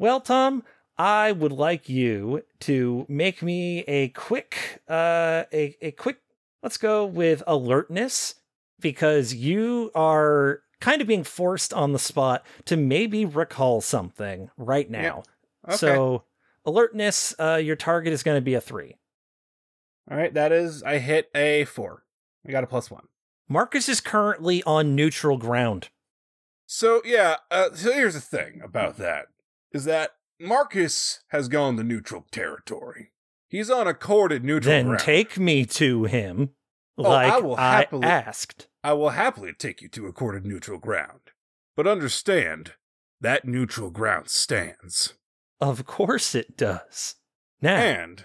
[0.00, 0.64] Well, Tom,
[0.98, 6.18] I would like you to make me a quick, uh, a, a quick,
[6.60, 8.34] let's go with alertness,
[8.80, 14.90] because you are kind of being forced on the spot to maybe recall something right
[14.90, 15.22] now.
[15.66, 15.76] Okay.
[15.76, 16.24] So,
[16.64, 18.96] alertness, uh, your target is going to be a three.
[20.10, 22.04] All right, that is, I hit a four.
[22.46, 23.06] I got a plus one.
[23.48, 25.88] Marcus is currently on neutral ground.
[26.66, 29.26] So yeah, uh, so here's the thing about that
[29.72, 33.12] is that Marcus has gone to neutral territory.
[33.48, 35.00] He's on accorded neutral then ground.
[35.00, 36.50] take me to him,
[36.98, 38.68] Oh, I like will I happily- asked.
[38.82, 41.20] I will happily take you to a accorded neutral ground,
[41.76, 42.74] but understand
[43.20, 45.14] that neutral ground stands.
[45.60, 47.16] Of course it does.
[47.60, 48.24] Now, And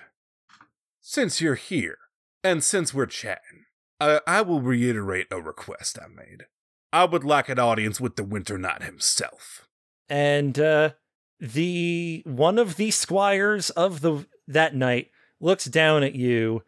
[1.01, 1.97] since you're here,
[2.43, 3.65] and since we're chatting,
[3.99, 6.45] I, I will reiterate a request I made.
[6.93, 9.67] I would like an audience with the Winter Knight himself.
[10.10, 10.91] and uh
[11.39, 16.62] the one of the squires of the that night looks down at you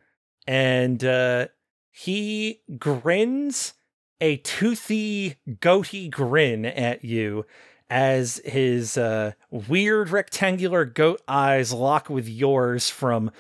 [0.47, 1.47] and uh
[1.93, 3.73] he grins
[4.19, 7.45] a toothy goaty grin at you
[7.89, 13.31] as his uh weird rectangular goat eyes lock with yours from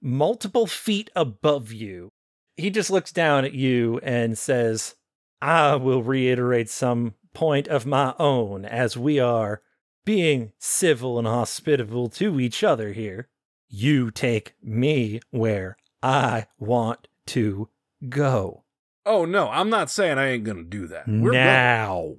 [0.00, 2.12] multiple feet above you
[2.56, 4.94] he just looks down at you and says
[5.40, 9.62] I will reiterate some point of my own as we are
[10.04, 13.28] being civil and hospitable to each other here.
[13.68, 17.68] You take me where I want to
[18.08, 18.64] go.
[19.04, 21.06] Oh no, I'm not saying I ain't gonna do that.
[21.08, 22.14] We're going- now.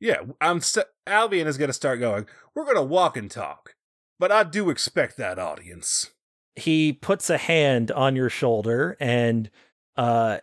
[0.00, 0.60] Yeah, I'm.
[0.60, 2.26] St- Albion is gonna start going.
[2.54, 3.74] We're gonna walk and talk,
[4.18, 6.10] but I do expect that audience.
[6.54, 9.50] He puts a hand on your shoulder and
[9.96, 10.38] uh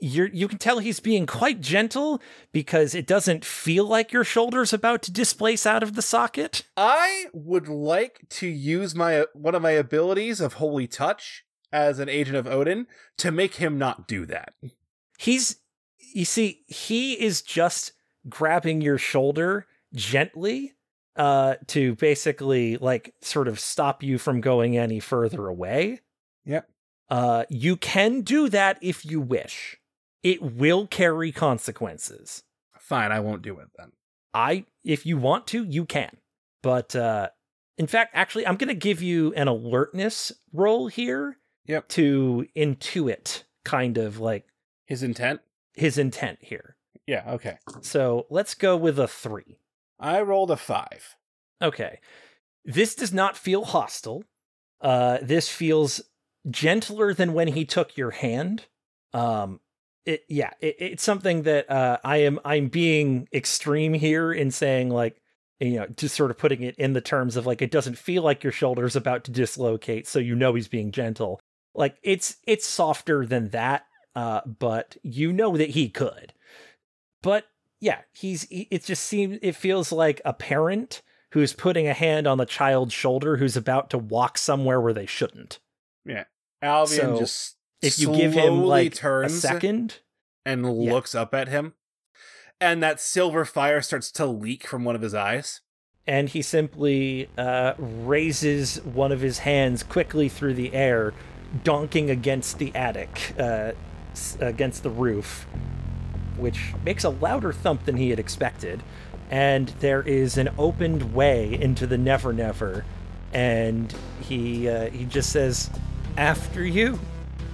[0.00, 2.22] you're you can tell he's being quite gentle
[2.52, 6.62] because it doesn't feel like your shoulder's about to displace out of the socket.
[6.76, 12.08] I would like to use my one of my abilities of Holy Touch as an
[12.08, 12.86] agent of Odin
[13.18, 14.54] to make him not do that.
[15.18, 15.56] he's
[16.14, 17.92] you see he is just
[18.28, 20.72] grabbing your shoulder gently
[21.16, 26.00] uh to basically like sort of stop you from going any further away
[26.44, 26.68] Yep.
[27.10, 29.76] uh you can do that if you wish
[30.22, 32.42] it will carry consequences
[32.78, 33.92] Fine, I won't do it then.
[34.32, 36.16] i if you want to you can
[36.62, 37.28] but uh
[37.76, 41.36] in fact actually i'm going to give you an alertness roll here
[41.68, 41.88] Yep.
[41.90, 44.46] to intuit kind of like
[44.86, 45.40] His intent?
[45.74, 47.58] his intent here Yeah, okay.
[47.82, 49.58] So let's go with a three.
[50.00, 51.16] I rolled a five.
[51.62, 52.00] Okay.
[52.64, 54.24] This does not feel hostile.
[54.80, 56.02] Uh, this feels
[56.50, 58.66] gentler than when he took your hand.
[59.12, 59.60] Um,
[60.04, 64.90] it yeah, it, it's something that uh, I am I'm being extreme here in saying
[64.90, 65.20] like
[65.60, 68.22] you know just sort of putting it in the terms of like it doesn't feel
[68.22, 71.40] like your shoulder's about to dislocate, so you know he's being gentle.
[71.78, 76.34] Like it's it's softer than that, uh, but you know that he could.
[77.22, 77.44] But
[77.80, 81.02] yeah, he's he, it just seems it feels like a parent
[81.32, 85.06] who's putting a hand on the child's shoulder who's about to walk somewhere where they
[85.06, 85.60] shouldn't.
[86.04, 86.24] Yeah.
[86.60, 90.00] Albion So, just If you give him like a second,
[90.44, 90.92] and Yeah.
[90.92, 91.74] looks up at him,
[92.60, 95.60] and that silver fire starts to leak from one of his eyes.
[96.06, 101.12] and he simply uh, raises one of his hands quickly through the air,
[101.64, 103.72] donking against the attic, uh,
[104.40, 105.46] against the roof,
[106.36, 108.82] which makes a louder thump than he had expected.
[109.30, 112.84] And there is an opened way into the Never Never,
[113.32, 115.68] and he uh, he just says,
[116.16, 116.98] "After you."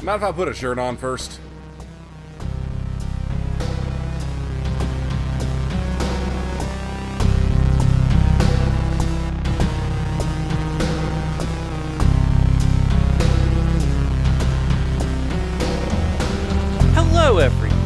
[0.02, 1.40] Mind if I put a shirt on first?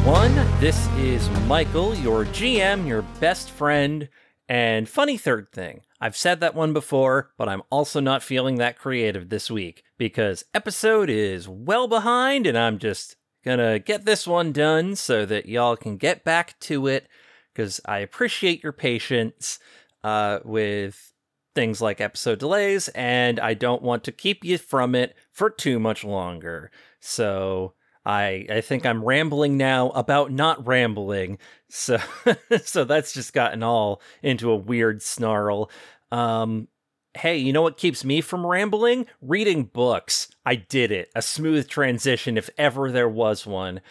[0.09, 0.59] Everyone.
[0.59, 4.09] This is Michael, your GM, your best friend.
[4.47, 8.79] And funny third thing, I've said that one before, but I'm also not feeling that
[8.79, 14.51] creative this week because episode is well behind and I'm just gonna get this one
[14.51, 17.07] done so that y'all can get back to it
[17.53, 19.59] because I appreciate your patience
[20.03, 21.13] uh, with
[21.53, 25.77] things like episode delays and I don't want to keep you from it for too
[25.79, 26.71] much longer.
[26.99, 27.73] So
[28.09, 31.37] I I think I'm rambling now about not rambling.
[31.69, 31.99] So
[32.63, 35.69] so that's just gotten all into a weird snarl.
[36.11, 36.67] Um
[37.15, 39.05] hey, you know what keeps me from rambling?
[39.21, 40.29] Reading books.
[40.43, 41.11] I did it.
[41.15, 43.81] A smooth transition if ever there was one.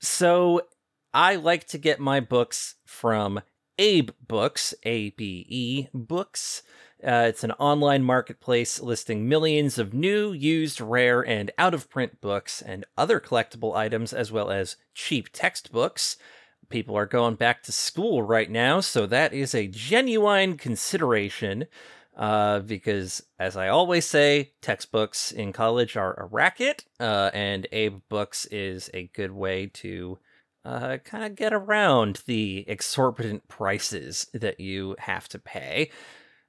[0.00, 0.62] So
[1.12, 3.40] I like to get my books from
[3.78, 6.62] Abe Books, A B E Books.
[7.04, 12.18] Uh, it's an online marketplace listing millions of new, used, rare, and out of print
[12.22, 16.16] books and other collectible items, as well as cheap textbooks.
[16.70, 21.66] People are going back to school right now, so that is a genuine consideration.
[22.16, 28.00] Uh, because, as I always say, textbooks in college are a racket, uh, and Abe
[28.08, 30.18] Books is a good way to
[30.64, 35.90] uh, kind of get around the exorbitant prices that you have to pay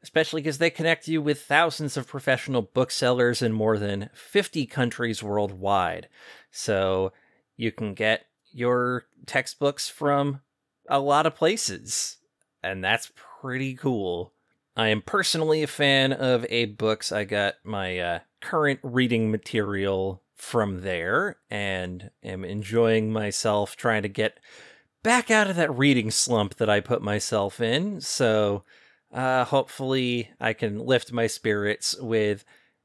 [0.06, 5.24] especially because they connect you with thousands of professional booksellers in more than 50 countries
[5.24, 6.10] worldwide.
[6.52, 7.12] So
[7.58, 10.42] you can get your textbooks from
[10.88, 12.18] a lot of places,
[12.62, 14.32] and that's pretty cool.
[14.78, 17.12] I am personally a fan of Abe Books.
[17.12, 24.10] I got my uh, current reading material from there and am enjoying myself trying to
[24.10, 24.40] get
[25.02, 28.02] back out of that reading slump that I put myself in.
[28.02, 28.66] So,
[29.16, 32.44] uh, hopefully, I can lift my spirits with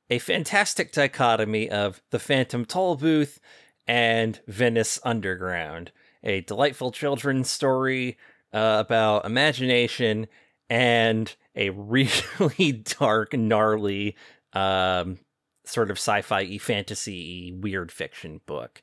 [0.09, 3.41] a fantastic dichotomy of the Phantom Tollbooth
[3.89, 5.91] and Venice Underground,
[6.23, 8.17] a delightful children's story
[8.53, 10.29] uh, about imagination
[10.69, 14.15] and a really dark, gnarly,
[14.53, 15.19] um,
[15.65, 18.83] sort of sci-fi fantasy weird fiction book.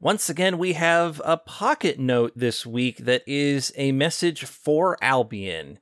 [0.00, 5.78] Once again, we have a pocket note this week that is a message for Albion,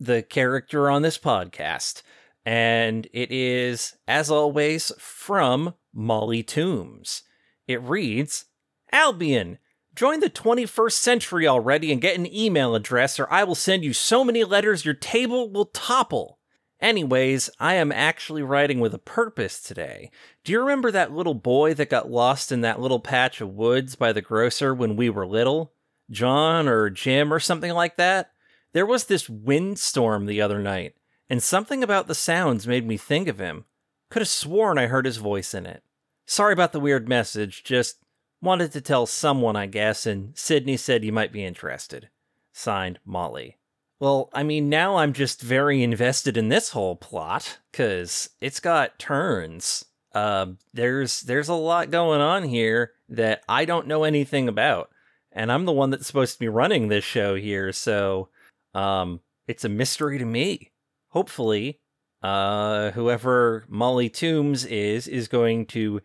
[0.00, 2.02] the character on this podcast.
[2.46, 7.24] And it is, as always, from Molly Toombs.
[7.68, 8.46] It reads
[8.90, 9.58] Albion,
[9.94, 13.92] Join the 21st century already and get an email address, or I will send you
[13.92, 16.38] so many letters your table will topple.
[16.80, 20.10] Anyways, I am actually writing with a purpose today.
[20.44, 23.94] Do you remember that little boy that got lost in that little patch of woods
[23.94, 25.74] by the grocer when we were little?
[26.10, 28.30] John or Jim or something like that?
[28.72, 30.94] There was this windstorm the other night,
[31.28, 33.66] and something about the sounds made me think of him.
[34.10, 35.82] Could have sworn I heard his voice in it.
[36.26, 37.98] Sorry about the weird message, just
[38.42, 42.10] Wanted to tell someone, I guess, and Sydney said you might be interested.
[42.52, 43.56] Signed, Molly.
[44.00, 48.98] Well, I mean, now I'm just very invested in this whole plot, because it's got
[48.98, 49.84] turns.
[50.12, 54.90] Uh, there's there's a lot going on here that I don't know anything about,
[55.30, 58.28] and I'm the one that's supposed to be running this show here, so
[58.74, 60.72] um, it's a mystery to me.
[61.10, 61.78] Hopefully,
[62.24, 66.00] uh, whoever Molly Toombs is is going to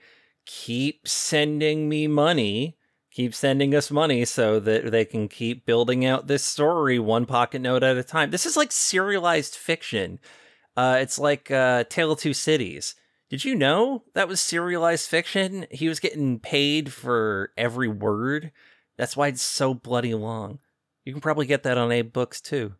[0.47, 2.77] keep sending me money,
[3.11, 7.59] keep sending us money so that they can keep building out this story one pocket
[7.59, 8.31] note at a time.
[8.31, 10.19] This is like serialized fiction.
[10.75, 12.95] Uh, it's like uh, Tale of Two Cities.
[13.29, 15.67] Did you know that was serialized fiction?
[15.69, 18.51] He was getting paid for every word.
[18.97, 20.59] That's why it's so bloody long.
[21.03, 22.75] You can probably get that on Abe Books too.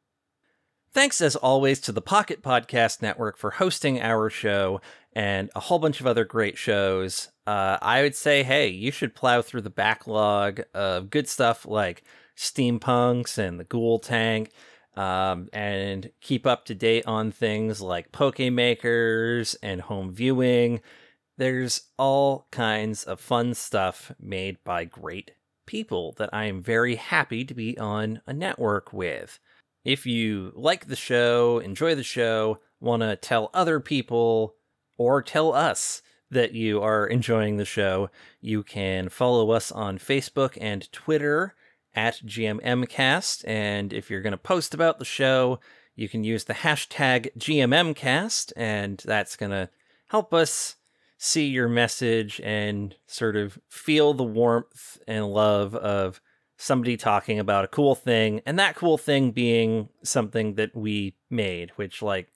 [0.94, 4.80] Thanks as always to the Pocket Podcast Network for hosting our show
[5.18, 7.30] and a whole bunch of other great shows.
[7.48, 12.04] Uh, I would say, hey, you should plow through the backlog of good stuff like
[12.38, 14.52] Steampunks and the Ghoul Tank,
[14.96, 20.82] um, and keep up to date on things like Pokemakers and home viewing.
[21.36, 25.32] There's all kinds of fun stuff made by great
[25.66, 29.40] people that I am very happy to be on a network with.
[29.84, 34.57] If you like the show, enjoy the show, want to tell other people
[34.98, 38.10] or tell us that you are enjoying the show,
[38.42, 41.56] you can follow us on Facebook and Twitter
[41.96, 43.44] at GMMcast.
[43.48, 45.60] And if you're going to post about the show,
[45.96, 49.70] you can use the hashtag GMMcast, and that's going to
[50.10, 50.76] help us
[51.18, 56.22] see your message and sort of feel the warmth and love of
[56.58, 61.72] somebody talking about a cool thing and that cool thing being something that we made
[61.76, 62.30] which like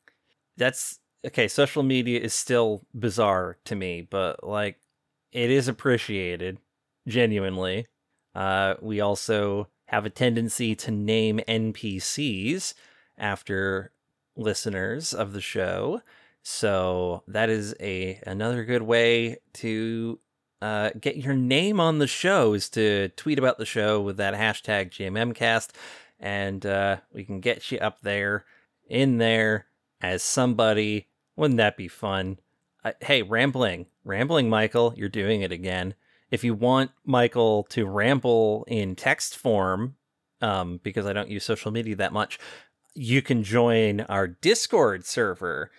[0.58, 4.80] that's okay social media is still bizarre to me but like
[5.32, 6.58] it is appreciated
[7.08, 7.88] genuinely
[8.36, 12.74] uh we also have a tendency to name npcs
[13.18, 13.92] after
[14.36, 16.02] listeners of the show
[16.44, 20.20] so that is a another good way to
[20.62, 24.36] uh, get your name on the show is to tweet about the show with that
[24.36, 25.70] hashtag GMMcast,
[26.20, 28.46] and uh, we can get you up there,
[28.88, 29.66] in there
[30.02, 31.08] as somebody.
[31.36, 32.40] Wouldn't that be fun?
[32.84, 35.94] Uh, hey, rambling, rambling, Michael, you're doing it again.
[36.30, 39.96] If you want Michael to ramble in text form,
[40.42, 42.40] um, because I don't use social media that much,
[42.96, 45.72] you can join our Discord server,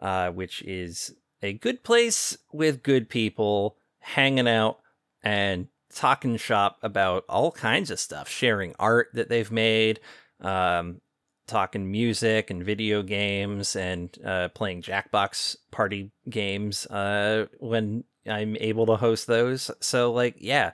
[0.00, 4.80] uh, which is a good place with good people hanging out
[5.22, 10.00] and talking shop about all kinds of stuff, sharing art that they've made,
[10.40, 11.00] um,
[11.48, 18.86] talking music and video games, and uh, playing Jackbox party games uh, when I'm able
[18.86, 19.70] to host those.
[19.80, 20.72] So, like, yeah,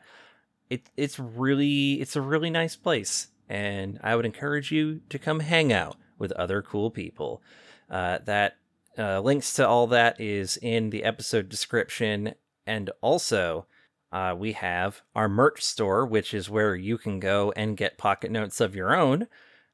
[0.69, 5.41] it it's really it's a really nice place, and I would encourage you to come
[5.41, 7.43] hang out with other cool people.
[7.89, 8.57] Uh, that
[8.99, 12.35] uh, links to all that is in the episode description
[12.67, 13.67] and also,
[14.13, 18.31] uh, we have our merch store, which is where you can go and get pocket
[18.31, 19.27] notes of your own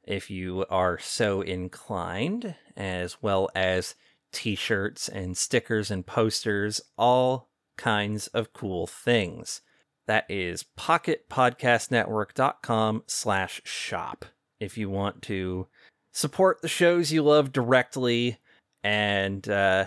[0.04, 3.94] if you are so inclined, as well as
[4.32, 9.62] t shirts and stickers and posters, all kinds of cool things.
[10.06, 14.24] That is pocketpodcastnetwork.com slash shop
[14.58, 15.68] if you want to
[16.12, 18.38] support the shows you love directly
[18.82, 19.86] and uh,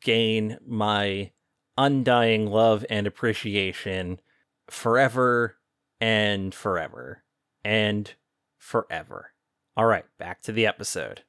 [0.00, 1.30] gain my
[1.76, 4.20] undying love and appreciation
[4.68, 5.56] forever
[6.00, 7.22] and forever
[7.64, 8.14] and
[8.58, 9.31] forever.
[9.76, 11.22] All right, back to the episode.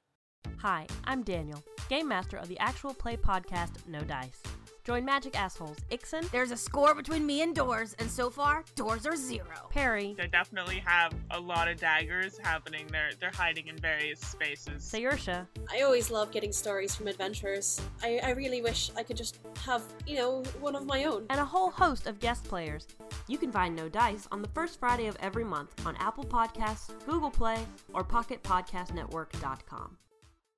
[0.58, 4.41] Hi, I'm Daniel, Game Master of the actual play podcast No Dice.
[4.86, 9.06] Join Magic Assholes Ixon, There's a score between me and Doors, and so far, Doors
[9.06, 9.70] are zero.
[9.70, 12.88] Perry, They definitely have a lot of daggers happening.
[12.91, 14.84] They're they're hiding in various spaces.
[14.84, 17.80] Sayersha, I always love getting stories from adventurers.
[18.02, 21.28] I, I really wish I could just have, you know, one of my own.
[21.30, 22.86] and a whole host of guest players.
[23.30, 26.91] You can find No Dice on the first Friday of every month on Apple Podcasts,
[27.06, 29.98] Google Play, or PocketPodcastNetwork.com.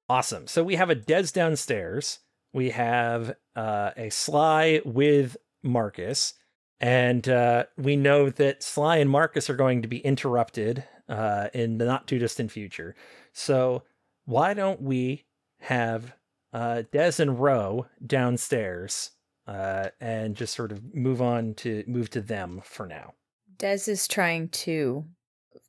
[0.08, 0.48] Awesome.
[0.48, 2.20] So we have a Des downstairs.
[2.54, 6.34] We have uh, a Sly with Marcus.
[6.80, 11.78] And uh, we know that Sly and Marcus are going to be interrupted uh, in
[11.78, 12.96] the not too distant future.
[13.34, 13.84] So
[14.26, 15.26] why don't we
[15.62, 16.14] have
[16.54, 19.12] uh, Des and Roe downstairs
[19.48, 23.14] uh, and just sort of move on to move to them for now?
[23.58, 25.06] Des is trying to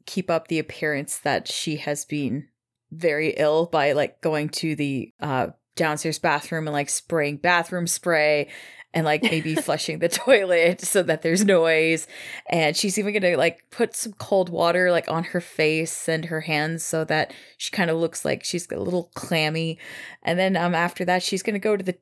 [0.07, 2.49] keep up the appearance that she has been
[2.93, 8.49] very ill by like going to the uh downstairs bathroom and like spraying bathroom spray
[8.97, 12.07] and like maybe flushing the toilet so that there's noise.
[12.49, 16.41] And she's even gonna like put some cold water like on her face and her
[16.41, 19.78] hands so that she kind of looks like she's a little clammy.
[20.22, 21.99] And then um after that she's gonna go to the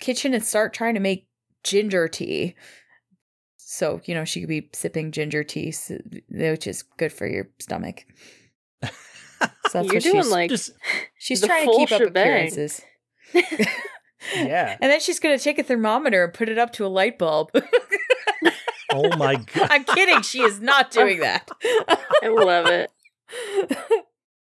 [0.00, 1.28] kitchen and start trying to make
[1.64, 2.54] ginger tea.
[3.58, 5.74] So you know she could be sipping ginger tea
[6.30, 8.06] which is good for your stomach
[9.40, 10.70] so that's You're what doing she's, like Just
[11.18, 12.80] she's trying to full keep up appearances
[13.34, 14.76] yeah.
[14.80, 17.50] and then she's gonna take a thermometer and put it up to a light bulb
[18.90, 19.68] Oh my god.
[19.70, 21.48] i'm kidding she is not doing that
[22.22, 22.90] I love it.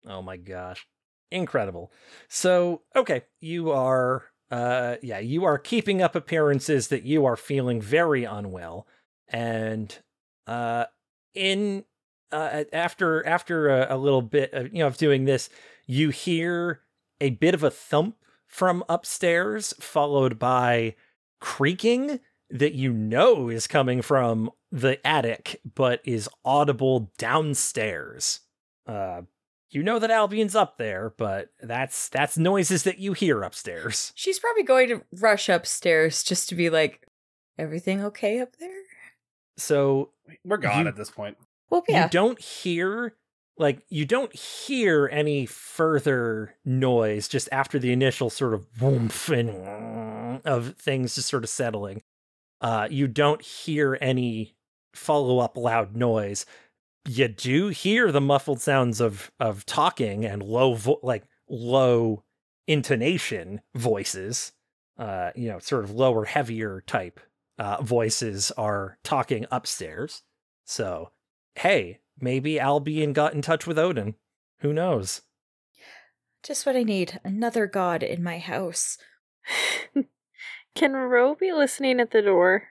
[0.05, 0.85] Oh my gosh.
[1.31, 1.91] Incredible.
[2.27, 7.81] So, okay, you are uh yeah, you are keeping up appearances that you are feeling
[7.81, 8.85] very unwell
[9.29, 9.97] and
[10.45, 10.85] uh
[11.33, 11.85] in
[12.33, 15.49] uh after after a, a little bit of you know of doing this,
[15.87, 16.81] you hear
[17.21, 18.17] a bit of a thump
[18.47, 20.95] from upstairs followed by
[21.39, 22.19] creaking
[22.49, 28.41] that you know is coming from the attic but is audible downstairs.
[28.87, 29.21] Uh
[29.69, 34.11] you know that Albion's up there, but that's that's noises that you hear upstairs.
[34.15, 37.07] she's probably going to rush upstairs just to be like
[37.57, 38.69] everything okay up there
[39.57, 40.11] So
[40.45, 41.37] We're gone You- at this point.
[41.73, 43.15] Well yeah you don't hear
[43.57, 50.41] like you don't hear any further noise just after the initial sort of woomph and
[50.45, 52.01] of things just sort of settling.
[52.61, 54.55] Uh, you don't hear any
[54.95, 56.45] follow up loud noise.
[57.07, 62.23] You do hear the muffled sounds of of talking and low vo- like low
[62.67, 64.53] intonation voices.
[64.97, 67.19] uh, you know, sort of lower, heavier type
[67.59, 70.23] uh, voices are talking upstairs.
[70.65, 71.11] So,
[71.55, 74.15] hey, maybe Albion got in touch with Odin.
[74.59, 75.21] Who knows?
[76.43, 77.19] Just what I need.
[77.23, 78.97] Another god in my house.
[80.75, 82.63] Can Ro be listening at the door?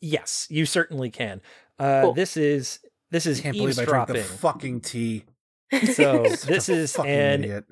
[0.00, 1.40] Yes, you certainly can.
[1.78, 2.14] Uh, Cool.
[2.14, 2.80] This is
[3.10, 4.38] this is Can't believe I drank the eavesdropping.
[4.38, 5.24] fucking tea.
[5.94, 7.64] So this is fucking an idiot.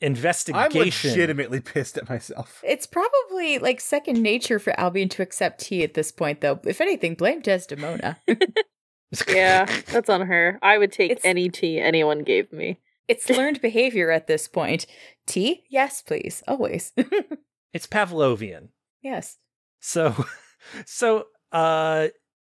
[0.00, 0.70] investigation.
[0.80, 2.60] I'm legitimately pissed at myself.
[2.64, 6.60] It's probably like second nature for Albion to accept tea at this point, though.
[6.64, 8.18] If anything, blame Desdemona.
[9.28, 10.58] Yeah, that's on her.
[10.62, 12.78] I would take It's- any tea anyone gave me.
[13.08, 14.86] it's learned behavior at this point.
[15.26, 15.64] Tea?
[15.68, 16.42] Yes, please.
[16.46, 16.92] Always.
[17.72, 18.70] It's Pavlovian.
[19.00, 19.38] yes.
[19.78, 20.24] So,
[20.86, 22.08] so, uh,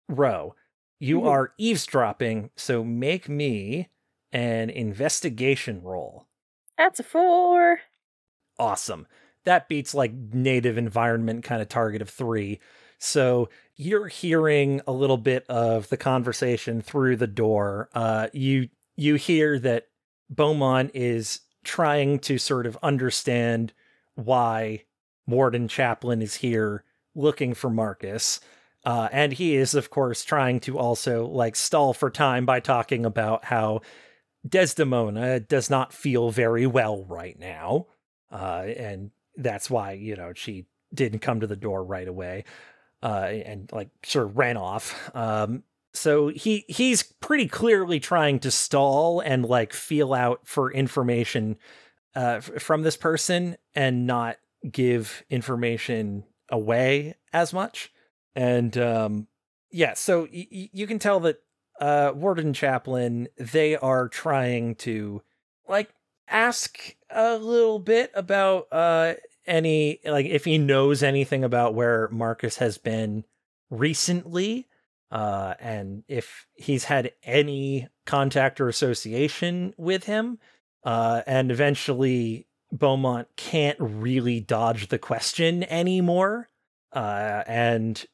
[0.08, 0.54] Ro,
[1.00, 1.26] you Mhm.
[1.28, 2.50] are eavesdropping.
[2.56, 3.88] So make me
[4.32, 6.28] an investigation roll.
[6.76, 7.80] That's a four.
[8.60, 9.06] Awesome.
[9.44, 12.60] That beats like native environment kind of target of three.
[12.98, 13.48] So
[13.78, 17.88] you're hearing a little bit of the conversation through the door.
[17.94, 19.86] Uh, you you hear that
[20.28, 23.72] Beaumont is trying to sort of understand
[24.16, 24.82] why
[25.28, 28.40] Warden Chaplin is here looking for Marcus.
[28.84, 33.06] Uh, and he is, of course, trying to also like stall for time by talking
[33.06, 33.80] about how
[34.48, 37.86] Desdemona does not feel very well right now.
[38.30, 42.44] Uh, and that's why, you know, she didn't come to the door right away.
[43.02, 45.10] Uh, and like sort of ran off.
[45.14, 45.62] Um,
[45.94, 51.56] so he he's pretty clearly trying to stall and like feel out for information
[52.14, 54.36] uh, from this person and not
[54.70, 57.92] give information away as much.
[58.34, 59.28] And um,
[59.70, 61.38] yeah, so y- y- you can tell that
[61.80, 65.22] uh, Warden Chaplin they are trying to
[65.68, 65.90] like
[66.28, 69.14] ask a little bit about uh
[69.48, 73.24] any like if he knows anything about where Marcus has been
[73.70, 74.66] recently
[75.10, 80.38] uh and if he's had any contact or association with him
[80.84, 86.48] uh and eventually Beaumont can't really dodge the question anymore
[86.92, 88.04] uh and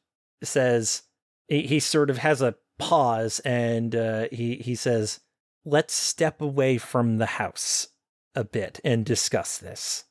[0.43, 1.03] says
[1.47, 5.19] he, he sort of has a pause and uh he he says
[5.65, 7.87] let's step away from the house
[8.35, 10.05] a bit and discuss this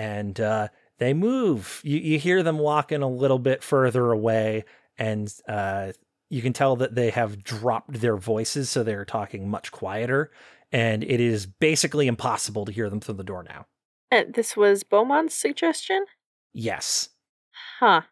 [0.00, 4.64] and uh they move you you hear them walking a little bit further away
[4.96, 5.92] and uh
[6.30, 10.30] you can tell that they have dropped their voices so they're talking much quieter
[10.72, 13.66] and it is basically impossible to hear them through the door now
[14.10, 16.04] Uh, this was Beaumont's suggestion?
[16.54, 17.10] yes
[17.78, 18.02] Huh.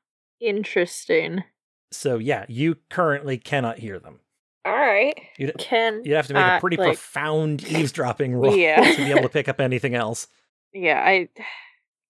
[0.40, 1.44] Interesting.
[1.90, 4.20] so yeah you currently cannot hear them
[4.66, 5.14] All right.
[5.38, 8.92] you'd, Can you'd have to make uh, a pretty like, profound eavesdropping roll Yeah.
[8.92, 10.26] to be able to pick up anything else
[10.74, 11.28] Yeah, I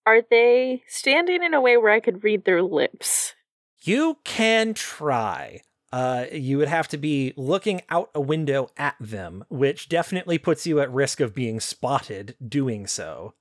[0.09, 3.35] are they standing in a way where I could read their lips?
[3.83, 5.61] You can try.
[5.93, 10.67] Uh, you would have to be looking out a window at them, which definitely puts
[10.67, 13.35] you at risk of being spotted doing so.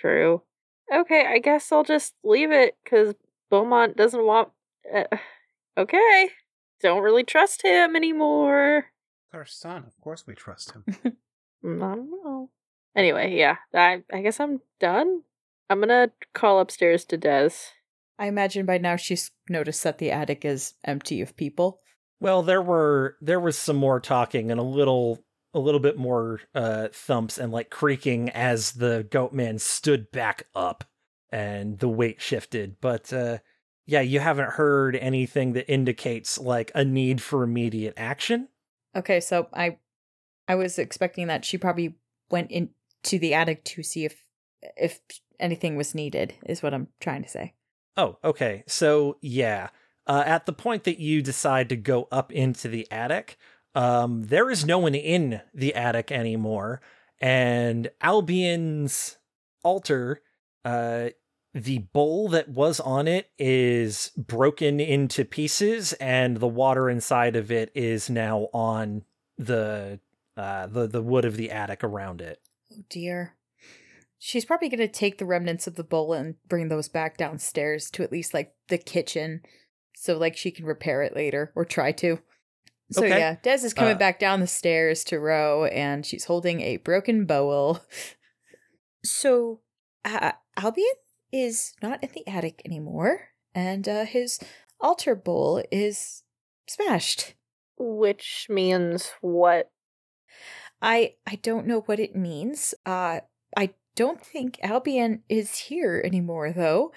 [0.00, 0.42] True.
[0.92, 3.14] Okay, I guess I'll just leave it because
[3.48, 4.48] Beaumont doesn't want.
[4.92, 5.04] Uh,
[5.78, 6.30] okay,
[6.80, 8.86] don't really trust him anymore.
[9.32, 10.84] Our son, of course we trust him.
[11.04, 11.10] I
[11.62, 12.50] don't know.
[12.96, 15.22] Anyway, yeah, I I guess I'm done.
[15.70, 17.50] I'm gonna call upstairs to Des.
[18.18, 21.80] I imagine by now she's noticed that the attic is empty of people.
[22.20, 26.40] Well, there were there was some more talking and a little a little bit more
[26.54, 30.84] uh, thumps and like creaking as the goat man stood back up
[31.30, 32.76] and the weight shifted.
[32.80, 33.38] But uh,
[33.86, 38.48] yeah, you haven't heard anything that indicates like a need for immediate action.
[38.96, 39.78] Okay, so I
[40.48, 41.96] I was expecting that she probably
[42.30, 44.24] went into the attic to see if
[44.76, 45.00] if
[45.40, 47.54] anything was needed is what I'm trying to say.
[47.96, 48.64] Oh, okay.
[48.66, 49.70] So yeah,
[50.06, 53.36] uh, at the point that you decide to go up into the attic,
[53.74, 56.80] um, there is no one in the attic anymore,
[57.20, 59.18] and Albion's
[59.62, 60.22] altar,
[60.64, 61.08] uh,
[61.54, 67.50] the bowl that was on it is broken into pieces, and the water inside of
[67.50, 69.04] it is now on
[69.36, 70.00] the
[70.36, 72.40] uh, the the wood of the attic around it.
[72.72, 73.34] Oh dear.
[74.18, 77.90] She's probably going to take the remnants of the bowl and bring those back downstairs
[77.92, 79.42] to at least like the kitchen
[79.94, 82.18] so like she can repair it later or try to.
[82.90, 83.18] So Okay.
[83.18, 86.78] yeah, Des is coming Uh, back down the stairs to Ro and she's holding a
[86.78, 87.80] broken bowl.
[89.04, 89.60] So
[90.04, 90.86] uh, Albion
[91.32, 94.40] is not in the attic anymore and uh, his
[94.80, 96.24] altar bowl is
[96.66, 97.34] smashed.
[97.78, 99.70] Which means what?
[100.82, 102.74] I I don't know what it means.
[102.84, 103.20] Uh
[103.56, 106.92] I don't think Albion is here anymore though.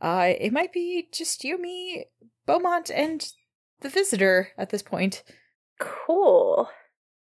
[0.00, 2.06] uh, it might be just you, me,
[2.46, 3.32] Beaumont, and
[3.80, 5.22] the visitor at this point.
[5.80, 6.68] Cool.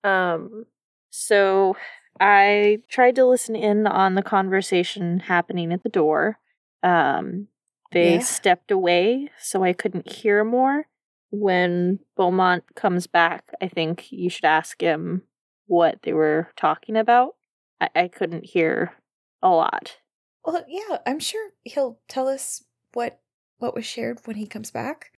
[0.03, 0.65] Um,
[1.09, 1.75] so
[2.19, 6.39] I tried to listen in on the conversation happening at the door.
[6.83, 7.47] Um,
[7.91, 8.19] they Yeah.
[8.19, 10.85] stepped away, so I couldn't hear more.
[11.31, 15.23] When Beaumont comes back, I think you should ask him
[15.67, 17.35] what they were talking about.
[17.81, 18.93] I, I couldn't hear
[19.41, 19.97] a lot.
[20.45, 22.63] Well, yeah, I'm sure he'll tell us
[22.93, 23.19] what
[23.57, 25.11] what was shared when he comes back.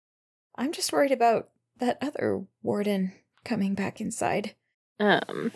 [0.56, 3.14] I'm just worried about that other warden
[3.44, 4.56] coming back inside.
[5.00, 5.52] Um,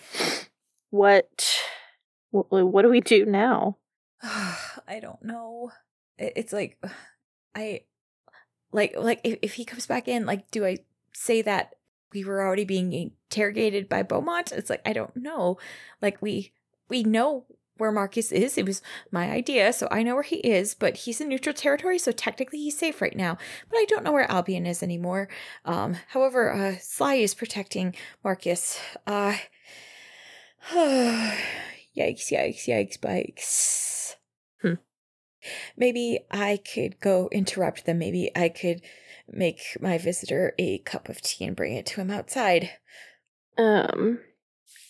[0.89, 1.55] what,
[2.31, 3.77] what, what do we do now?
[4.23, 5.71] I don't know.
[6.17, 6.81] It's like
[7.55, 7.81] I
[8.71, 10.79] like like if, if he comes back in, like do I
[11.13, 11.75] say that
[12.13, 14.51] we were already being interrogated by Beaumont?
[14.51, 15.57] It's like I don't know.
[16.01, 16.53] Like we
[16.89, 17.45] we know
[17.77, 18.57] where Marcus is.
[18.57, 21.99] It was my idea, so I know where he is, but he's in neutral territory,
[21.99, 23.37] so technically he's safe right now.
[23.69, 25.27] But I don't know where Albion is anymore.
[25.65, 28.79] Um however, uh Sly is protecting Marcus.
[29.05, 29.37] Uh
[30.73, 34.15] yikes, yikes, yikes, bikes.
[34.61, 34.75] Hmm.
[35.77, 37.99] Maybe I could go interrupt them.
[37.99, 38.81] Maybe I could
[39.27, 42.71] make my visitor a cup of tea and bring it to him outside.
[43.57, 44.19] Um,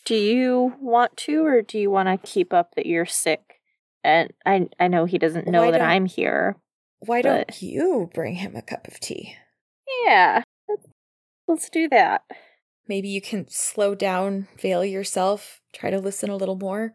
[0.06, 3.60] do you want to, or do you want to keep up that you're sick?
[4.04, 6.58] And I, I know he doesn't know Why that I'm here.
[7.00, 9.36] Why don't you bring him a cup of tea?
[10.06, 10.88] Yeah, let's-
[11.48, 12.24] let's do that.
[12.88, 16.94] Maybe you can slow down, veil yourself, try to listen a little more.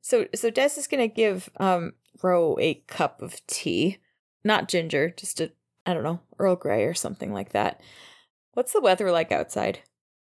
[0.00, 1.92] So so Des is gonna give um
[2.22, 3.98] Ro a cup of tea.
[4.42, 5.52] Not ginger, just a
[5.86, 7.80] I don't know, Earl Grey or something like that.
[8.54, 9.80] What's the weather like outside?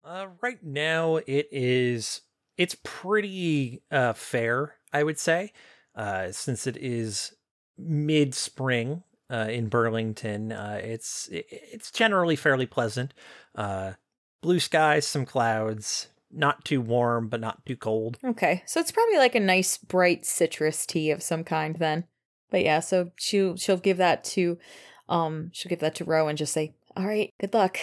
[0.07, 2.21] Uh, right now, it is
[2.57, 5.51] it's pretty uh, fair, I would say,
[5.95, 7.35] uh, since it is
[7.77, 10.53] mid spring uh, in Burlington.
[10.53, 13.13] Uh, it's it's generally fairly pleasant.
[13.53, 13.93] Uh,
[14.41, 18.17] blue skies, some clouds, not too warm, but not too cold.
[18.23, 22.05] Okay, so it's probably like a nice bright citrus tea of some kind then.
[22.49, 24.57] But yeah, so she'll she'll give that to
[25.09, 27.77] um she'll give that to Ro and just say, "All right, good luck.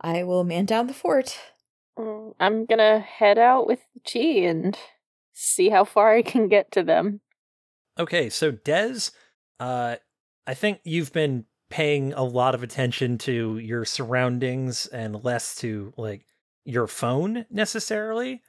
[0.00, 1.36] I will man down the fort."
[1.98, 4.76] Mm, I'm gonna head out with the tea and
[5.32, 7.20] see how far I can get to them.
[7.98, 9.10] Okay, so Des,
[9.58, 9.96] uh,
[10.46, 15.92] I think you've been paying a lot of attention to your surroundings and less to
[15.96, 16.26] like
[16.64, 18.42] your phone necessarily.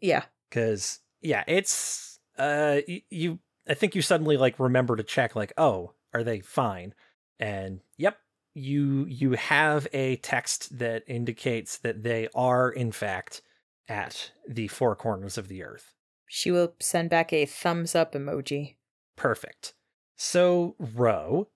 [0.00, 0.24] Yeah.
[0.48, 3.38] because yeah it's uh y- you
[3.68, 6.92] i think you suddenly like remember to check like oh are they fine
[7.38, 8.18] and yep
[8.54, 13.42] you you have a text that indicates that they are in fact
[13.88, 15.94] at the four corners of the earth
[16.28, 18.76] She will send back a thumbs up emoji.
[19.16, 19.74] perfect
[20.16, 21.48] so ro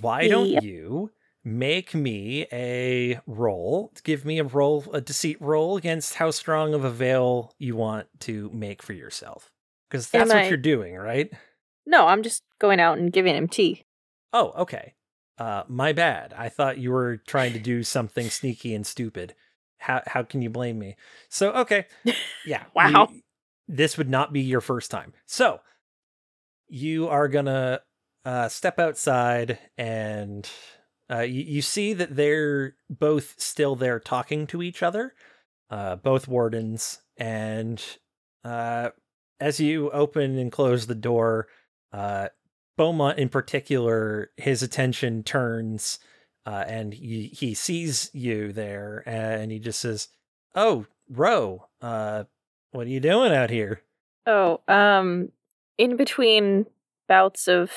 [0.00, 0.62] why don't Yep.
[0.62, 1.10] you
[1.44, 6.84] make me a roll give me a roll a deceit roll against how strong of
[6.84, 9.50] a veil you want to make for yourself
[9.88, 11.30] because that's Am what I- you're doing right
[11.84, 13.84] No, I'm just going out and giving him tea.
[14.32, 14.94] oh okay
[15.42, 16.34] uh my bad.
[16.36, 19.34] I thought you were trying to do something sneaky and stupid.
[19.78, 20.96] How how can you blame me?
[21.28, 21.86] So okay.
[22.44, 23.08] Yeah Wow.
[23.10, 23.22] you-
[23.68, 25.12] this would not be your first time.
[25.26, 25.60] So
[26.68, 27.80] you are gonna
[28.24, 30.48] uh step outside and
[31.10, 35.14] uh you, you see that they're both still there talking to each other
[35.70, 37.82] uh both wardens and
[38.44, 38.90] uh
[39.40, 41.48] as you open and close the door
[42.82, 45.98] Beaumont in particular his attention turns
[46.46, 50.08] uh and he, he sees you there and he just says
[50.54, 52.24] oh Ro uh
[52.72, 53.82] what are you doing out here
[54.26, 55.30] Oh, um,
[55.78, 56.66] in between
[57.08, 57.72] bouts of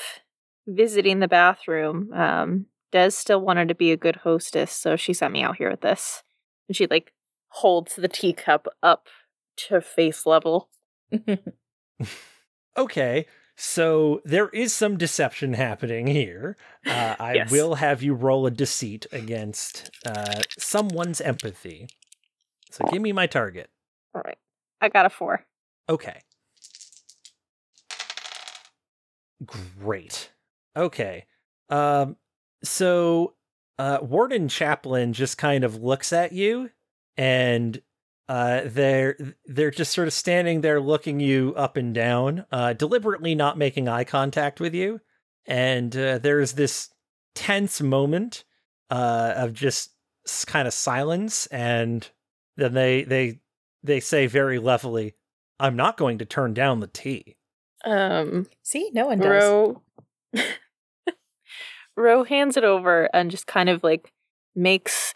[0.66, 5.32] visiting the bathroom, um, Des still wanted to be a good hostess, so she sent
[5.32, 6.22] me out here with this.
[6.68, 7.12] And she like
[7.48, 9.08] holds the teacup up
[9.68, 10.68] to face level.
[12.78, 13.24] Okay,
[13.56, 16.56] so there is some deception happening here.
[16.86, 17.50] Uh, I Yes.
[17.50, 21.88] will have you roll a deceit against uh, someone's empathy.
[22.70, 23.70] So give me my target.
[24.14, 24.38] All right,
[24.80, 25.44] I got a four.
[25.88, 26.20] Okay.
[29.44, 30.30] Great.
[30.76, 31.26] Okay.
[31.68, 32.16] Um.
[32.64, 33.34] So,
[33.78, 36.70] uh, Warden Chaplin just kind of looks at you,
[37.16, 37.80] and
[38.28, 43.34] uh, they're they're just sort of standing there, looking you up and down, uh, deliberately
[43.34, 45.00] not making eye contact with you.
[45.46, 46.90] And uh, there's this
[47.36, 48.44] tense moment
[48.90, 49.90] uh, of just
[50.46, 52.08] kind of silence, and
[52.56, 53.40] then they they
[53.84, 55.14] they say very levelly,
[55.60, 57.36] "I'm not going to turn down the tea."
[57.84, 59.44] Um, See, no one does.
[59.44, 59.82] Ro,
[61.96, 64.12] Ro hands it over and just kind of like
[64.56, 65.14] makes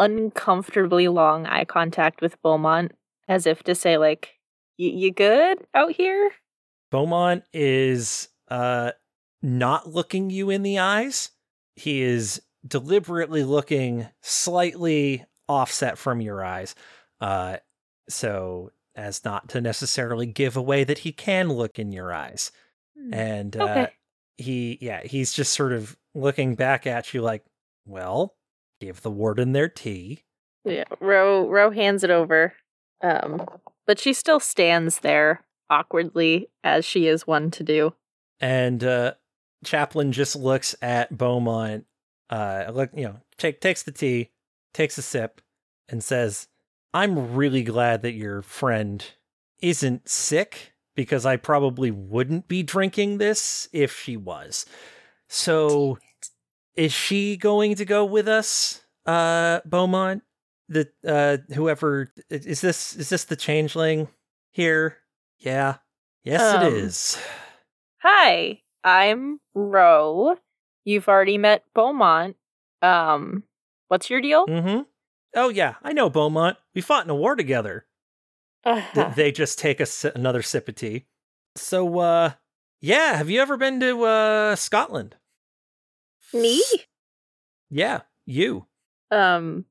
[0.00, 2.92] uncomfortably long eye contact with Beaumont
[3.28, 4.34] as if to say like
[4.78, 6.30] "Y- you good out here
[6.90, 8.92] Beaumont is uh
[9.42, 11.30] not looking you in the eyes.
[11.74, 16.74] He is deliberately looking slightly offset from your eyes.
[17.20, 17.56] Uh
[18.08, 22.52] so as not to necessarily give away that he can look in your eyes.
[23.10, 23.86] And uh
[24.36, 27.44] he yeah, he's just sort of looking back at you like,
[27.86, 28.34] "Well,
[28.84, 30.24] give the warden their tea."
[30.64, 32.54] yeah Ro Ro hands it over
[33.02, 33.46] um
[33.86, 37.94] but she still stands there awkwardly as she is one to do
[38.40, 39.14] and uh
[39.64, 41.86] Chaplin just looks at beaumont
[42.30, 44.30] uh look you know take takes the tea
[44.74, 45.40] takes a sip
[45.88, 46.48] and says
[46.94, 49.04] i'm really glad that your friend
[49.60, 54.66] isn't sick because i probably wouldn't be drinking this if she was
[55.28, 55.98] so
[56.76, 60.22] is she going to go with us uh beaumont
[60.68, 64.08] the uh whoever is this is this the changeling
[64.52, 64.96] here
[65.38, 65.76] yeah
[66.24, 67.18] yes Um, it is
[68.02, 70.36] Hi, I'm Ro.
[70.84, 72.36] You've already met Beaumont.
[72.82, 73.44] Um,
[73.88, 74.44] what's your deal?
[74.46, 74.80] Mm-hmm.
[75.36, 76.56] Oh yeah, I know Beaumont.
[76.74, 77.86] We fought in a war together.
[78.64, 81.06] Th- Uh, they just take a si- another sip of tea.
[81.54, 82.32] So, uh,
[82.80, 85.14] yeah, have you ever been to uh Scotland?
[86.32, 86.62] Me?
[87.70, 88.66] Yeah, you.
[89.10, 89.66] Um,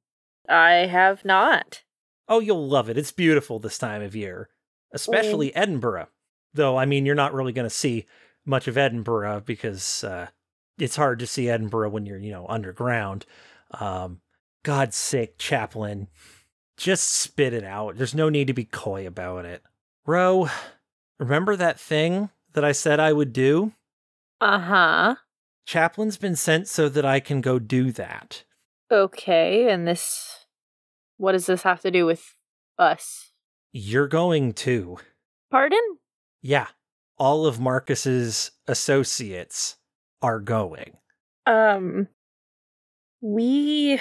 [0.47, 1.84] I have not.
[2.28, 2.97] Oh, you'll love it.
[2.97, 4.49] It's beautiful this time of year,
[4.93, 6.07] especially Edinburgh.
[6.53, 8.05] Though, I mean, you're not really going to see
[8.45, 10.28] much of Edinburgh because uh,
[10.78, 13.26] it's hard to see Edinburgh when you're, you know, underground.
[13.72, 14.22] Um,
[14.64, 16.07] God's sake, Chaplin,
[16.78, 17.97] just spit it out.
[17.97, 19.64] There's no need to be coy about it.
[20.05, 20.49] Ro,
[21.20, 23.74] remember that thing that I said I would do?
[24.39, 25.16] Uh huh.
[25.72, 28.43] Chaplin's been sent so that I can go do that.
[28.91, 30.45] Okay, and this.
[31.15, 32.36] What does this have to do with
[32.78, 33.32] us?
[33.72, 34.97] You're going too.
[35.49, 35.80] Pardon?
[36.41, 36.67] Yeah,
[37.17, 39.78] all of Marcus's associates
[40.22, 40.97] are going.
[41.45, 42.09] Um,
[43.22, 43.97] we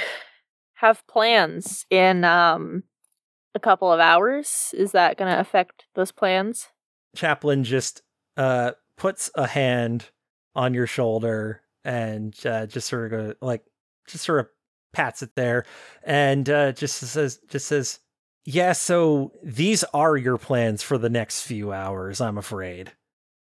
[0.74, 2.82] have plans in um
[3.54, 4.74] a couple of hours.
[4.76, 6.66] Is that going to affect those plans?
[7.14, 8.02] Chaplain just
[8.36, 10.10] uh puts a hand
[10.55, 13.64] on your shoulder and uh, just sort of go, like
[14.07, 14.48] just sort of
[14.92, 15.64] pats it there
[16.03, 18.01] and uh just says just says
[18.44, 22.90] yeah so these are your plans for the next few hours i'm afraid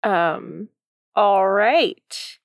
[0.04, 0.70] Um,
[1.16, 2.38] all right.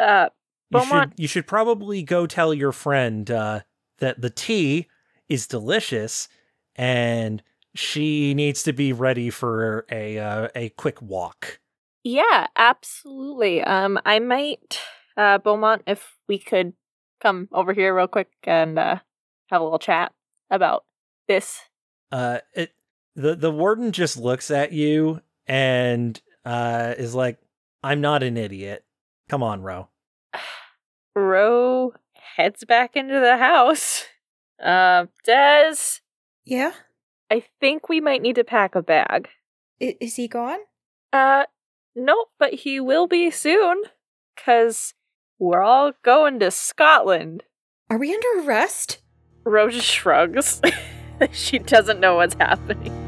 [0.00, 0.28] Uh,
[0.70, 3.60] you should you should probably go tell your friend uh
[3.98, 4.88] that the tea
[5.28, 6.28] is delicious
[6.74, 7.42] and
[7.74, 11.60] she needs to be ready for a uh, a quick walk
[12.06, 13.62] yeah, absolutely.
[13.62, 14.78] Um, I might,
[15.16, 16.74] uh, Beaumont, if we could
[17.20, 18.96] come over here real quick and uh,
[19.50, 20.12] have a little chat
[20.50, 20.84] about
[21.26, 21.60] this.
[22.12, 22.72] uh it
[23.16, 27.38] the the warden just looks at you and uh is like
[27.82, 28.84] i'm not an idiot
[29.28, 29.88] come on ro
[31.16, 31.92] Ro
[32.36, 34.04] heads back into the house.
[34.62, 35.76] Uh, Des,
[36.44, 36.72] Yeah?
[37.30, 39.28] I think we might need to pack a bag.
[39.82, 40.58] I- is he gone?
[41.12, 41.44] Uh,
[41.96, 43.82] nope, but he will be soon.
[44.36, 44.94] Cause
[45.38, 47.44] we're all going to Scotland.
[47.90, 49.00] Are we under arrest?
[49.44, 50.60] Ro just shrugs.
[51.32, 53.02] she doesn't know what's happening.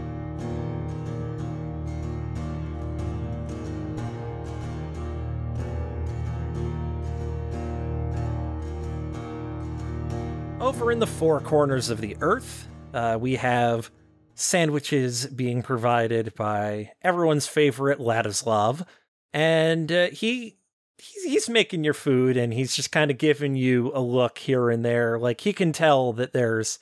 [10.61, 13.91] over in the four corners of the earth uh we have
[14.39, 18.87] sandwiches being provided by everyone's favorite ladislav
[19.33, 20.57] and uh, he
[20.97, 24.85] he's, making your food and he's just kind of giving you a look here and
[24.85, 25.19] there.
[25.19, 26.79] Like he can tell that there's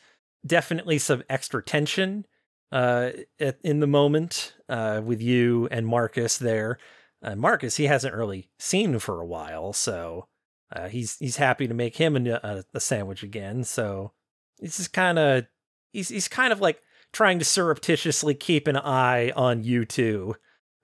[0.46, 2.26] definitely some extra tension
[2.72, 3.10] uh
[3.62, 6.78] in the moment uh with you and Marcus there.
[7.22, 10.28] Uh, Marcus he hasn't really seen for a while so
[10.74, 13.64] uh, he's he's happy to make him a, a, a sandwich again.
[13.64, 14.12] So
[14.60, 15.46] he's just kind of
[15.92, 16.82] he's he's kind of like
[17.16, 20.36] trying to surreptitiously keep an eye on you two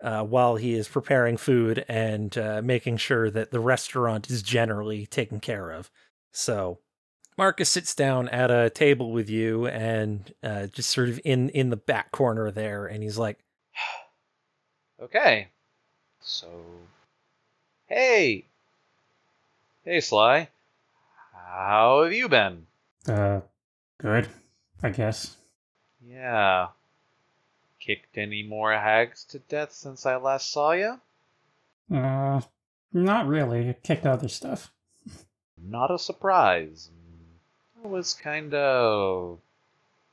[0.03, 5.05] uh, while he is preparing food and uh, making sure that the restaurant is generally
[5.05, 5.91] taken care of.
[6.31, 6.79] So
[7.37, 11.69] Marcus sits down at a table with you and uh, just sort of in in
[11.69, 13.39] the back corner there, and he's like,
[15.03, 15.49] Okay.
[16.23, 16.49] So.
[17.85, 18.47] Hey!
[19.85, 20.49] Hey, Sly.
[21.35, 22.67] How have you been?
[23.07, 23.41] Uh,
[23.99, 24.29] good,
[24.83, 25.37] I guess.
[26.09, 26.69] Yeah.
[27.81, 31.01] Kicked any more hags to death since I last saw you?
[31.93, 32.41] Uh,
[32.93, 33.69] not really.
[33.69, 34.71] I kicked other stuff.
[35.61, 36.91] not a surprise.
[37.83, 39.39] That was kind of.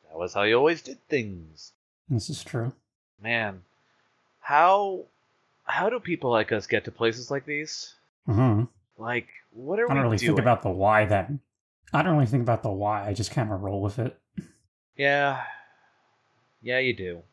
[0.09, 1.71] That was how you always did things.
[2.09, 2.73] This is true.
[3.21, 3.61] Man,
[4.39, 5.05] how.
[5.65, 7.93] How do people like us get to places like these?
[8.25, 8.63] hmm
[8.97, 10.29] Like, what are I don't we really doing?
[10.31, 11.39] think about the why then.
[11.93, 13.07] I don't really think about the why.
[13.07, 14.19] I just kind of roll with it.
[14.97, 15.43] Yeah.
[16.61, 17.23] Yeah, you do.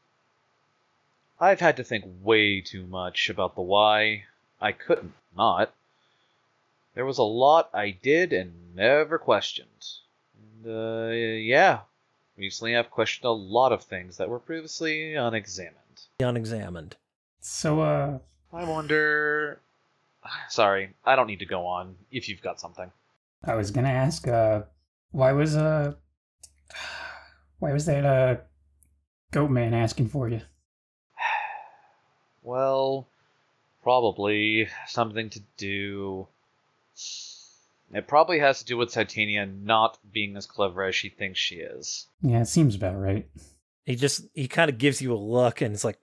[1.39, 4.25] I've had to think way too much about the why.
[4.61, 5.75] I couldn't not.
[6.95, 9.69] There was a lot I did and never questioned.
[10.65, 11.81] And, uh, yeah.
[12.39, 15.75] Recently I've questioned a lot of things that were previously unexamined.
[16.21, 16.97] Unexamined.
[17.41, 18.19] So, uh,
[18.53, 19.61] I wonder.
[20.49, 22.91] Sorry, I don't need to go on if you've got something.
[23.45, 24.63] I was gonna ask, uh,
[25.13, 25.95] why was uh,
[27.59, 28.37] why was that uh,
[29.37, 30.41] goat man asking for you?
[32.43, 33.07] Well,
[33.83, 36.29] probably something to do.
[37.93, 41.57] It probably has to do with Titania not being as clever as she thinks she
[41.57, 42.07] is.
[42.23, 43.29] Yeah, it seems about right.
[43.85, 45.99] He just he kind of gives you a look and it's like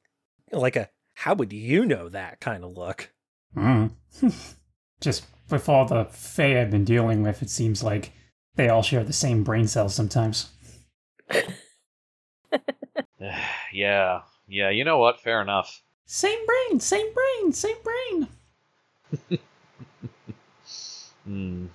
[0.52, 3.10] like a how would you know that kind of look.
[3.58, 3.94] Mm.
[5.02, 8.12] just with all the Fae I've been dealing with, it seems like
[8.56, 10.52] they all share the same brain cells sometimes.
[13.74, 15.20] yeah, yeah, you know what?
[15.22, 15.82] Fair enough.
[16.06, 18.28] Same brain, same brain, same brain.
[21.26, 21.68] Hmm.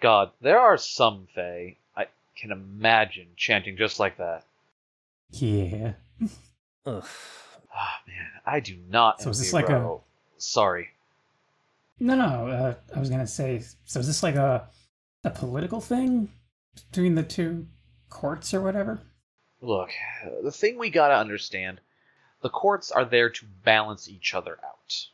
[0.00, 4.44] God, there are some Fae I can imagine chanting just like that.
[5.30, 5.92] Yeah.
[6.86, 7.04] Ugh.
[7.74, 9.20] Ah, man, I do not.
[9.20, 10.02] So is this envy like a- Ro.
[10.38, 10.88] Sorry.
[12.00, 12.48] No, no.
[12.48, 13.62] Uh, I was gonna say.
[13.84, 14.68] So is this like a
[15.24, 16.30] a political thing
[16.90, 17.66] between the two
[18.08, 19.00] courts or whatever?
[19.62, 19.90] Look,
[20.42, 21.80] the thing we gotta understand
[22.42, 25.06] the courts are there to balance each other out.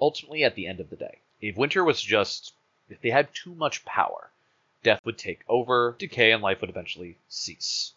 [0.00, 2.52] Ultimately, at the end of the day, if winter was just.
[2.88, 4.30] if they had too much power,
[4.82, 7.92] death would take over, decay, and life would eventually cease.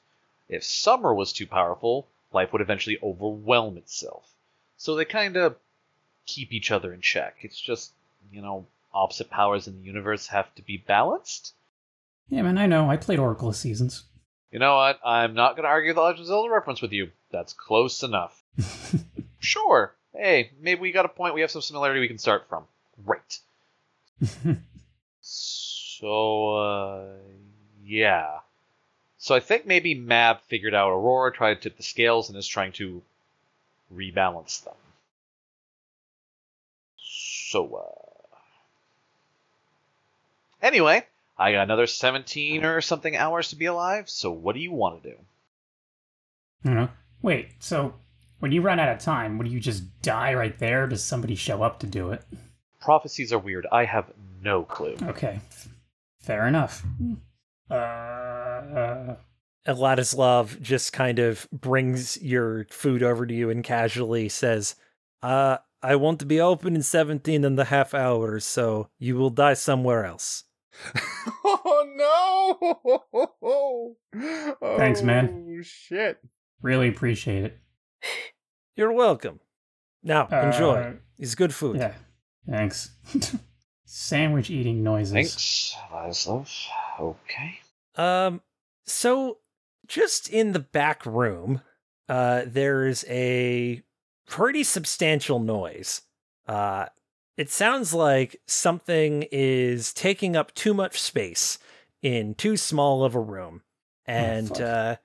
[0.47, 4.29] If summer was too powerful, life would eventually overwhelm itself.
[4.77, 5.57] So they kind of
[6.25, 7.37] keep each other in check.
[7.41, 7.91] It's just,
[8.31, 11.53] you know, opposite powers in the universe have to be balanced.
[12.29, 12.57] Yeah, man.
[12.57, 12.89] I know.
[12.89, 14.03] I played Oracle of Seasons.
[14.51, 14.99] You know what?
[15.03, 17.11] I'm not going to argue the Legend of Zelda reference with you.
[17.31, 18.43] That's close enough.
[19.39, 19.93] Sure.
[20.13, 21.35] Hey, maybe we got a point.
[21.35, 22.63] We have some similarity we can start from.
[23.05, 23.39] Great.
[25.99, 27.05] So, uh,
[27.83, 28.39] yeah.
[29.17, 32.47] So I think maybe Mab figured out Aurora, tried to tip the scales, and is
[32.47, 33.01] trying to
[33.91, 34.75] rebalance them.
[36.99, 38.37] So, uh.
[40.61, 41.03] Anyway,
[41.39, 45.03] I got another 17 or something hours to be alive, so what do you want
[45.03, 45.15] to do?
[46.63, 46.89] You know.
[47.21, 47.49] Wait.
[47.59, 47.93] So
[48.39, 50.83] when you run out of time, would you just die right there?
[50.83, 52.23] Or does somebody show up to do it?
[52.81, 53.67] Prophecies are weird.
[53.71, 54.11] I have
[54.41, 54.95] no clue.
[55.03, 55.39] Okay.
[56.19, 56.83] Fair enough.
[57.69, 57.73] Uh.
[57.73, 59.15] uh
[59.67, 64.75] Ladislav just kind of brings your food over to you and casually says,
[65.21, 69.29] uh, I want to be open in 17 and a half hours, so you will
[69.29, 70.45] die somewhere else.
[71.45, 71.95] oh
[74.13, 74.13] no!
[74.77, 75.57] Thanks, man.
[75.59, 76.19] Oh shit!
[76.61, 77.57] really appreciate it.
[78.75, 79.39] You're welcome.
[80.03, 80.75] Now, enjoy.
[80.75, 81.77] Uh, It's good food.
[81.77, 81.93] Yeah.
[82.49, 82.91] Thanks.
[83.85, 85.13] Sandwich eating noises.
[85.13, 86.49] Thanks, Vaslav.
[86.99, 87.59] Okay.
[87.95, 88.41] Um,
[88.85, 89.37] so
[89.87, 91.61] just in the back room,
[92.09, 93.81] uh, there's a
[94.27, 96.01] pretty substantial noise.
[96.47, 96.87] Uh,
[97.37, 101.59] it sounds like something is taking up too much space
[102.01, 103.61] in too small of a room.
[104.05, 104.61] And fuck.
[104.61, 104.95] uh,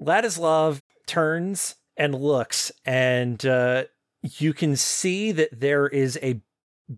[0.00, 3.84] Ladislav turns and looks, and uh,
[4.22, 6.40] you can see that there is a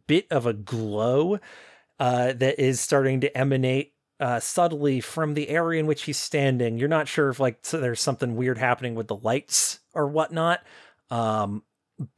[0.07, 1.40] bit of a glow
[1.99, 6.78] uh, that is starting to emanate uh, subtly from the area in which he's standing.
[6.78, 10.62] You're not sure if like so there's something weird happening with the lights or whatnot.
[11.11, 11.62] Um,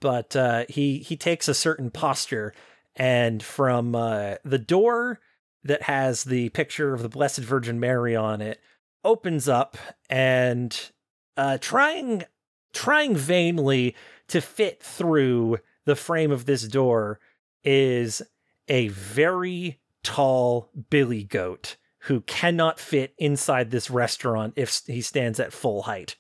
[0.01, 2.53] but uh, he he takes a certain posture,
[2.95, 5.21] and from uh, the door
[5.65, 8.61] that has the picture of the Blessed Virgin Mary on it
[9.05, 9.77] opens up,
[10.09, 10.91] and
[11.37, 12.25] uh, trying
[12.73, 13.95] trying vainly
[14.29, 17.21] to fit through the frame of this door
[17.65, 18.23] is
[18.69, 25.53] a very tall billy goat who cannot fit inside this restaurant if he stands at
[25.53, 26.17] full height.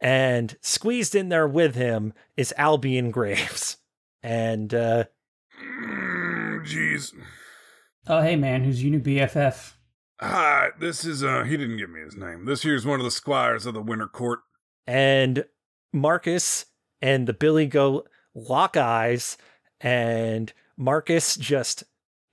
[0.00, 3.78] And squeezed in there with him is Albion Graves.
[4.22, 5.04] And uh,
[5.62, 7.12] Mm, Jeez.
[8.08, 8.64] Oh, hey, man.
[8.64, 9.74] Who's your new BFF?
[10.20, 12.44] Hi, this is uh he didn't give me his name.
[12.46, 14.40] This here's one of the squires of the Winter Court.
[14.86, 15.44] and
[15.92, 16.66] Marcus
[17.02, 19.36] and the Billy go lock eyes,
[19.80, 21.84] and Marcus just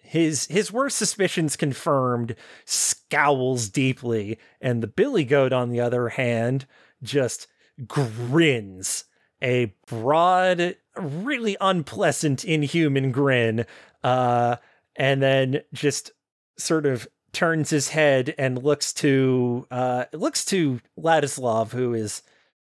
[0.02, 2.36] his his worst suspicions confirmed,
[2.66, 6.66] scowls deeply, and the billy goat, on the other hand,
[7.02, 7.48] just
[7.88, 9.06] grins
[9.42, 13.66] a broad, really unpleasant, inhuman grin,
[14.04, 14.56] uh,
[14.96, 16.12] and then just
[16.58, 22.22] sort of turns his head and looks to uh, looks to Ladislav, who is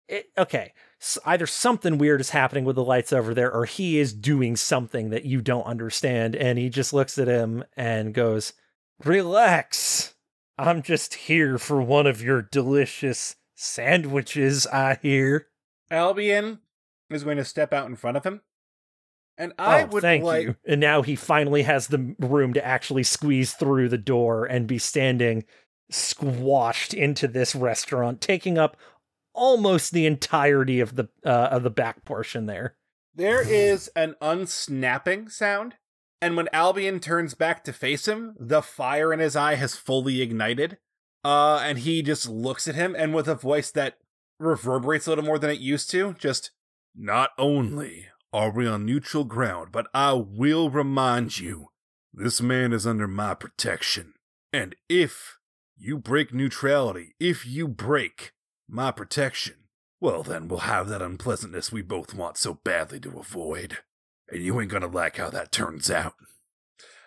[0.08, 0.72] it, okay.
[1.00, 4.56] s either something weird is happening with the lights over there, or he is doing
[4.56, 8.52] something that you don't understand, and he just looks at him and goes,
[9.04, 10.14] "Relax,
[10.58, 15.48] I'm just here for one of your delicious sandwiches." I hear.
[15.90, 16.60] Albion
[17.10, 18.40] is going to step out in front of him.
[19.36, 20.56] And I oh, would thank like you.
[20.66, 24.78] And now he finally has the room to actually squeeze through the door and be
[24.78, 25.44] standing
[25.90, 28.76] squashed into this restaurant, taking up
[29.32, 32.76] almost the entirety of the uh, of the back portion there.
[33.14, 35.74] there is an unsnapping sound.
[36.22, 40.22] And when Albion turns back to face him, the fire in his eye has fully
[40.22, 40.78] ignited.
[41.24, 43.98] Uh, and he just looks at him and with a voice that
[44.38, 46.50] reverberates a little more than it used to, just
[46.94, 51.68] not only are we on neutral ground, but I will remind you
[52.12, 54.14] this man is under my protection.
[54.52, 55.38] And if
[55.76, 58.32] you break neutrality, if you break
[58.68, 59.54] my protection,
[60.00, 63.78] well, then we'll have that unpleasantness we both want so badly to avoid.
[64.28, 66.14] And you ain't gonna like how that turns out.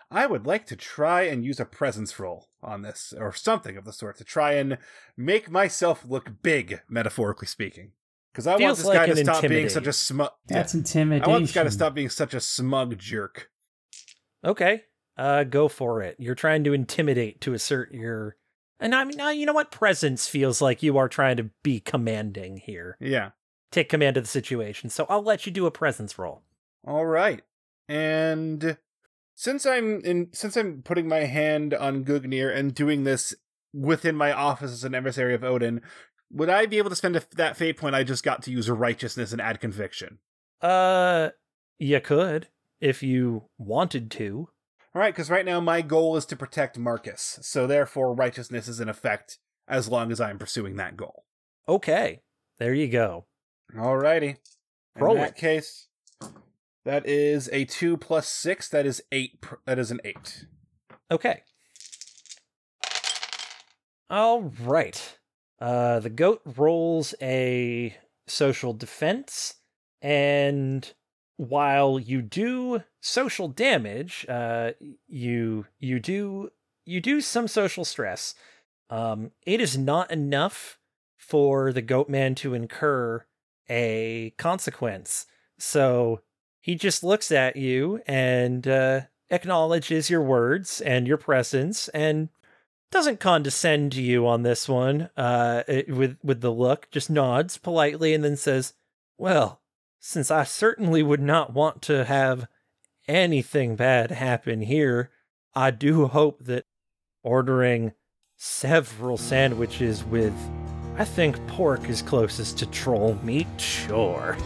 [0.10, 3.86] I would like to try and use a presence roll on this, or something of
[3.86, 4.78] the sort, to try and
[5.18, 7.92] make myself look big, metaphorically speaking.
[8.32, 10.30] Because I want this like guy to stop being such a smug.
[10.48, 11.30] That's I intimidation.
[11.30, 13.50] want this guy to stop being such a smug jerk.
[14.46, 14.84] Okay,
[15.18, 16.16] uh, go for it.
[16.20, 18.38] You're trying to intimidate to assert your,
[18.80, 19.72] and I mean, uh, you know what?
[19.72, 22.96] Presence feels like you are trying to be commanding here.
[23.00, 23.32] Yeah.
[23.72, 24.90] Take command of the situation.
[24.90, 26.44] So I'll let you do a presence roll.
[26.86, 27.42] All right.
[27.90, 28.78] And
[29.38, 33.36] since I'm in since I'm putting my hand on Gungnir and doing this
[33.72, 35.82] within my office as an emissary of Odin,
[36.32, 38.68] would I be able to spend a, that fate point I just got to use
[38.68, 40.18] righteousness and add conviction?
[40.60, 41.30] Uh,
[41.78, 42.48] you could
[42.82, 44.50] if you wanted to.
[44.96, 48.80] All right, because right now my goal is to protect Marcus, so therefore righteousness is
[48.80, 49.38] in effect
[49.68, 51.26] as long as I'm pursuing that goal.
[51.70, 52.22] Okay,
[52.58, 53.28] there you go.
[53.76, 54.38] Alrighty.
[54.96, 55.36] In Roll that it.
[55.36, 55.87] case,
[56.88, 58.70] that is a two plus six.
[58.70, 59.44] That is eight.
[59.66, 60.46] That is an eight.
[61.12, 61.44] Okay.
[64.10, 65.18] All right.
[65.60, 69.56] Uh, the goat rolls a social defense,
[70.02, 70.94] and
[71.36, 74.72] while you do social damage, uh,
[75.10, 76.52] you you do
[76.86, 78.34] you do some social stress.
[78.90, 80.80] Um, it is not enough
[81.18, 83.26] for the goat man to incur
[83.70, 85.26] a consequence.
[85.60, 86.22] So
[86.68, 92.28] he just looks at you and uh, acknowledges your words and your presence and
[92.92, 96.92] doesn't condescend to you on this one uh, with with the look.
[96.92, 98.74] Just nods politely and then says,
[99.18, 99.62] "Well,
[100.02, 102.50] since I certainly would not want to have
[103.08, 105.10] anything bad happen here,
[105.56, 106.66] I do hope that
[107.24, 107.94] ordering
[108.36, 110.36] several sandwiches with,
[110.98, 113.48] I think pork is closest to troll meat.
[113.58, 114.38] Sure,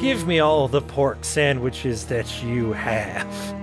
[0.00, 3.59] give me all the pork sandwiches that you have."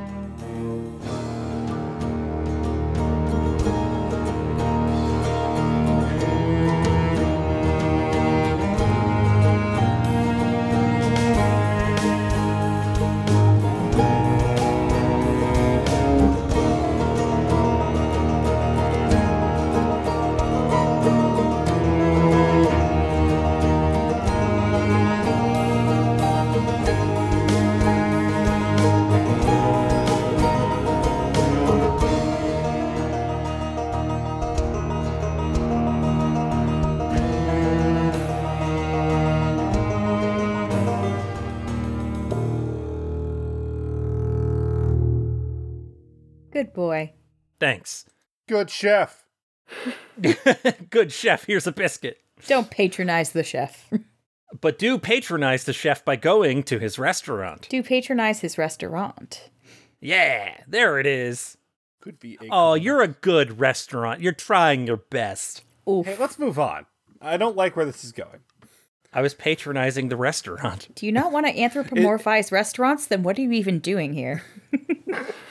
[48.47, 49.23] Good chef.
[50.89, 52.19] Good chef, here's a biscuit.
[52.47, 53.89] Don't patronize the chef.
[54.61, 57.67] But do patronize the chef by going to his restaurant.
[57.69, 59.49] Do patronize his restaurant.
[59.99, 61.57] Yeah, there it is.
[61.99, 62.37] Could be.
[62.41, 64.21] A Oh, you're a good restaurant.
[64.21, 65.63] You're trying your best.
[65.87, 66.05] Oof.
[66.05, 66.85] Hey, let's move on.
[67.21, 68.39] I don't like where this is going.
[69.17, 70.89] I was patronizing the restaurant.
[70.93, 73.07] Do you not want to anthropomorphize restaurants?
[73.07, 74.43] Then what are you even doing here?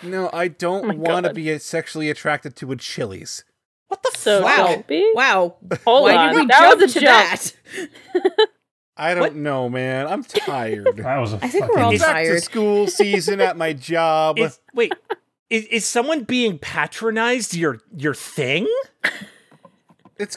[0.02, 3.42] No, I don't oh my want to be sexually attracted to a Chili's.
[3.88, 4.84] What the So Wow.
[5.14, 5.56] Wow.
[5.84, 6.34] Hold Why on.
[6.34, 7.40] did we that jump was a to jump.
[8.14, 8.48] that?
[8.96, 9.34] I don't What?
[9.34, 10.06] know, man.
[10.06, 10.96] I'm tired.
[10.98, 13.72] That was a I think fucking we're all It's back to school season at my
[13.72, 14.38] job.
[14.38, 14.92] Is, wait,
[15.50, 18.68] is, is someone being patronized your your thing?
[20.18, 20.36] It's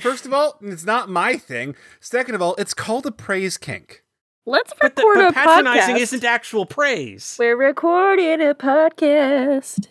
[0.00, 1.74] first of all, it's not my thing.
[2.00, 4.02] Second of all, it's called a praise kink.
[4.48, 6.00] Let's But, the, record but a patronizing podcast.
[6.00, 7.36] isn't actual praise.
[7.38, 9.88] We're recording a podcast.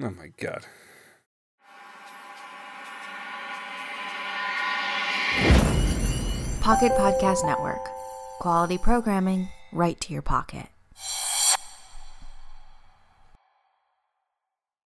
[0.00, 0.64] Oh my god.
[6.60, 7.84] Pocket Podcast Network.
[8.38, 10.66] Quality programming right to your pocket.